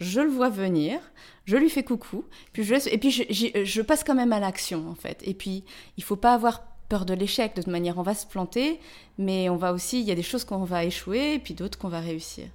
je 0.00 0.20
le 0.20 0.28
vois 0.28 0.48
venir, 0.48 0.98
je 1.44 1.56
lui 1.56 1.70
fais 1.70 1.84
coucou, 1.84 2.24
puis 2.52 2.64
je, 2.64 2.74
et 2.88 2.98
puis 2.98 3.10
je, 3.10 3.64
je 3.64 3.82
passe 3.82 4.04
quand 4.04 4.14
même 4.14 4.32
à 4.32 4.40
l'action, 4.40 4.88
en 4.88 4.94
fait. 4.94 5.22
Et 5.24 5.34
puis, 5.34 5.64
il 5.96 6.04
faut 6.04 6.16
pas 6.16 6.34
avoir 6.34 6.62
peur 6.88 7.04
de 7.04 7.14
l'échec. 7.14 7.54
De 7.54 7.62
toute 7.62 7.70
manière, 7.70 7.98
on 7.98 8.02
va 8.02 8.14
se 8.14 8.26
planter, 8.26 8.80
mais 9.18 9.48
on 9.48 9.56
va 9.56 9.72
aussi, 9.72 10.00
il 10.00 10.06
y 10.06 10.10
a 10.10 10.14
des 10.14 10.22
choses 10.22 10.44
qu'on 10.44 10.64
va 10.64 10.84
échouer, 10.84 11.34
et 11.34 11.38
puis 11.38 11.54
d'autres 11.54 11.78
qu'on 11.78 11.88
va 11.88 12.00
réussir. 12.00 12.46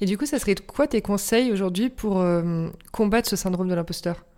Et 0.00 0.06
du 0.06 0.18
coup, 0.18 0.26
ça 0.26 0.38
serait 0.38 0.54
quoi 0.54 0.86
tes 0.86 1.00
conseils 1.00 1.50
aujourd'hui 1.50 1.88
pour 1.88 2.20
euh, 2.20 2.68
combattre 2.92 3.28
ce 3.28 3.36
syndrome 3.36 3.68
de 3.68 3.74
l'imposteur? 3.74 4.16
euh, 4.16 4.31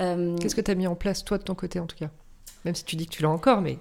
Qu'est-ce 0.00 0.54
que 0.54 0.60
tu 0.60 0.70
as 0.70 0.74
mis 0.74 0.86
en 0.86 0.94
place, 0.94 1.24
toi, 1.24 1.38
de 1.38 1.42
ton 1.42 1.54
côté, 1.54 1.78
en 1.78 1.86
tout 1.86 1.96
cas? 1.96 2.10
Même 2.64 2.74
si 2.74 2.84
tu 2.84 2.96
dis 2.96 3.06
que 3.06 3.12
tu 3.12 3.22
l'as 3.22 3.30
encore, 3.30 3.60
mais 3.60 3.76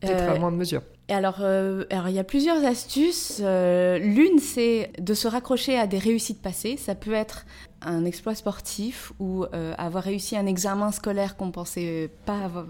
peut-être 0.00 0.22
à 0.22 0.32
euh, 0.32 0.38
moins 0.38 0.52
de 0.52 0.56
mesure. 0.56 0.82
Alors, 1.08 1.40
alors, 1.40 2.08
il 2.08 2.14
y 2.14 2.18
a 2.18 2.24
plusieurs 2.24 2.64
astuces. 2.64 3.40
L'une, 3.40 4.38
c'est 4.38 4.92
de 4.98 5.14
se 5.14 5.28
raccrocher 5.28 5.78
à 5.78 5.86
des 5.86 5.98
réussites 5.98 6.42
passées. 6.42 6.76
Ça 6.76 6.94
peut 6.94 7.12
être 7.12 7.46
un 7.80 8.04
exploit 8.04 8.34
sportif 8.34 9.12
ou 9.18 9.46
avoir 9.78 10.04
réussi 10.04 10.36
un 10.36 10.46
examen 10.46 10.92
scolaire 10.92 11.36
qu'on 11.36 11.50
pensait 11.50 12.10
pas 12.26 12.44
avoir, 12.44 12.66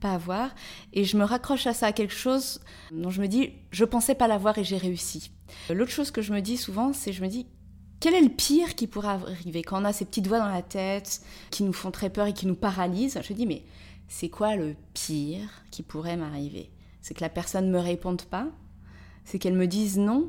pas 0.00 0.12
avoir. 0.12 0.54
Et 0.92 1.04
je 1.04 1.16
me 1.16 1.24
raccroche 1.24 1.66
à 1.66 1.74
ça, 1.74 1.86
à 1.86 1.92
quelque 1.92 2.14
chose 2.14 2.60
dont 2.92 3.10
je 3.10 3.20
me 3.20 3.26
dis, 3.26 3.52
je 3.70 3.84
pensais 3.84 4.14
pas 4.14 4.28
l'avoir 4.28 4.58
et 4.58 4.64
j'ai 4.64 4.76
réussi. 4.76 5.32
L'autre 5.70 5.90
chose 5.90 6.10
que 6.10 6.22
je 6.22 6.32
me 6.32 6.40
dis 6.40 6.56
souvent, 6.56 6.92
c'est 6.92 7.12
je 7.12 7.22
me 7.22 7.28
dis, 7.28 7.46
quel 8.02 8.14
est 8.14 8.20
le 8.20 8.30
pire 8.30 8.74
qui 8.74 8.88
pourrait 8.88 9.10
arriver 9.10 9.62
quand 9.62 9.80
on 9.80 9.84
a 9.84 9.92
ces 9.92 10.04
petites 10.04 10.26
voix 10.26 10.40
dans 10.40 10.48
la 10.48 10.62
tête 10.62 11.22
qui 11.50 11.62
nous 11.62 11.72
font 11.72 11.92
très 11.92 12.10
peur 12.10 12.26
et 12.26 12.32
qui 12.32 12.48
nous 12.48 12.56
paralysent? 12.56 13.20
Je 13.22 13.32
dis, 13.32 13.46
mais 13.46 13.62
c'est 14.08 14.28
quoi 14.28 14.56
le 14.56 14.74
pire 14.92 15.48
qui 15.70 15.84
pourrait 15.84 16.16
m'arriver? 16.16 16.68
C'est 17.00 17.14
que 17.14 17.20
la 17.20 17.28
personne 17.28 17.66
ne 17.66 17.70
me 17.70 17.78
réponde 17.78 18.22
pas? 18.22 18.48
C'est 19.24 19.38
qu'elle 19.38 19.54
me 19.54 19.68
dise 19.68 19.98
non? 19.98 20.28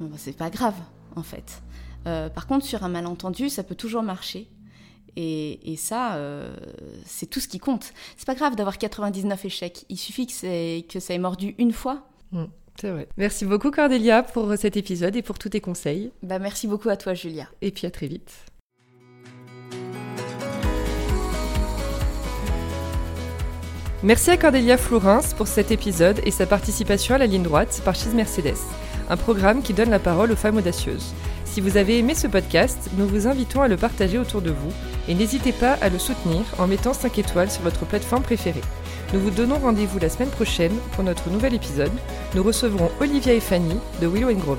Bon, 0.00 0.06
bah, 0.06 0.16
C'est 0.16 0.32
pas 0.32 0.48
grave, 0.48 0.76
en 1.14 1.22
fait. 1.22 1.62
Euh, 2.06 2.30
par 2.30 2.46
contre, 2.46 2.64
sur 2.64 2.82
un 2.82 2.88
malentendu, 2.88 3.50
ça 3.50 3.64
peut 3.64 3.74
toujours 3.74 4.02
marcher. 4.02 4.48
Et, 5.14 5.76
ça, 5.76 6.14
euh, 6.14 6.56
c'est 7.04 7.26
tout 7.26 7.40
ce 7.40 7.48
qui 7.48 7.58
compte. 7.58 7.92
C'est 8.16 8.26
pas 8.26 8.36
grave 8.36 8.56
d'avoir 8.56 8.78
99 8.78 9.44
échecs. 9.44 9.84
Il 9.90 9.98
suffit 9.98 10.26
que, 10.26 10.80
que 10.80 11.00
ça 11.00 11.12
ait 11.12 11.18
mordu 11.18 11.54
une 11.58 11.72
fois. 11.72 12.08
Mm, 12.32 12.44
c'est 12.80 12.90
vrai. 12.90 13.08
Merci 13.16 13.44
beaucoup 13.44 13.70
Cordélia 13.70 14.22
pour 14.22 14.54
cet 14.56 14.76
épisode 14.76 15.16
et 15.16 15.22
pour 15.22 15.38
tous 15.38 15.50
tes 15.50 15.60
conseils. 15.60 16.12
Bah, 16.22 16.38
merci 16.38 16.66
beaucoup 16.66 16.88
à 16.88 16.96
toi 16.96 17.14
Julia. 17.14 17.48
Et 17.60 17.70
puis 17.70 17.86
à 17.86 17.90
très 17.90 18.06
vite. 18.06 18.32
Merci 24.04 24.30
à 24.30 24.36
Cordélia 24.36 24.76
Florence 24.76 25.34
pour 25.34 25.48
cet 25.48 25.72
épisode 25.72 26.20
et 26.24 26.30
sa 26.30 26.46
participation 26.46 27.16
à 27.16 27.18
la 27.18 27.26
ligne 27.26 27.42
droite 27.42 27.82
par 27.84 27.96
Chise 27.96 28.14
Mercedes, 28.14 28.54
un 29.10 29.16
programme 29.16 29.60
qui 29.60 29.74
donne 29.74 29.90
la 29.90 29.98
parole 29.98 30.30
aux 30.30 30.36
femmes 30.36 30.58
audacieuses. 30.58 31.12
Si 31.44 31.60
vous 31.60 31.76
avez 31.76 31.98
aimé 31.98 32.14
ce 32.14 32.28
podcast, 32.28 32.90
nous 32.96 33.08
vous 33.08 33.26
invitons 33.26 33.62
à 33.62 33.66
le 33.66 33.76
partager 33.76 34.16
autour 34.16 34.40
de 34.40 34.50
vous 34.50 34.72
et 35.08 35.14
n'hésitez 35.14 35.50
pas 35.50 35.72
à 35.72 35.88
le 35.88 35.98
soutenir 35.98 36.44
en 36.58 36.68
mettant 36.68 36.92
5 36.92 37.18
étoiles 37.18 37.50
sur 37.50 37.62
votre 37.62 37.86
plateforme 37.86 38.22
préférée. 38.22 38.62
Nous 39.14 39.20
vous 39.20 39.30
donnons 39.30 39.58
rendez-vous 39.58 39.98
la 39.98 40.10
semaine 40.10 40.28
prochaine 40.28 40.76
pour 40.92 41.02
notre 41.02 41.30
nouvel 41.30 41.54
épisode. 41.54 41.92
Nous 42.34 42.42
recevrons 42.42 42.90
Olivia 43.00 43.32
et 43.32 43.40
Fanny 43.40 43.76
de 44.02 44.06
Willow 44.06 44.34
Grove. 44.34 44.58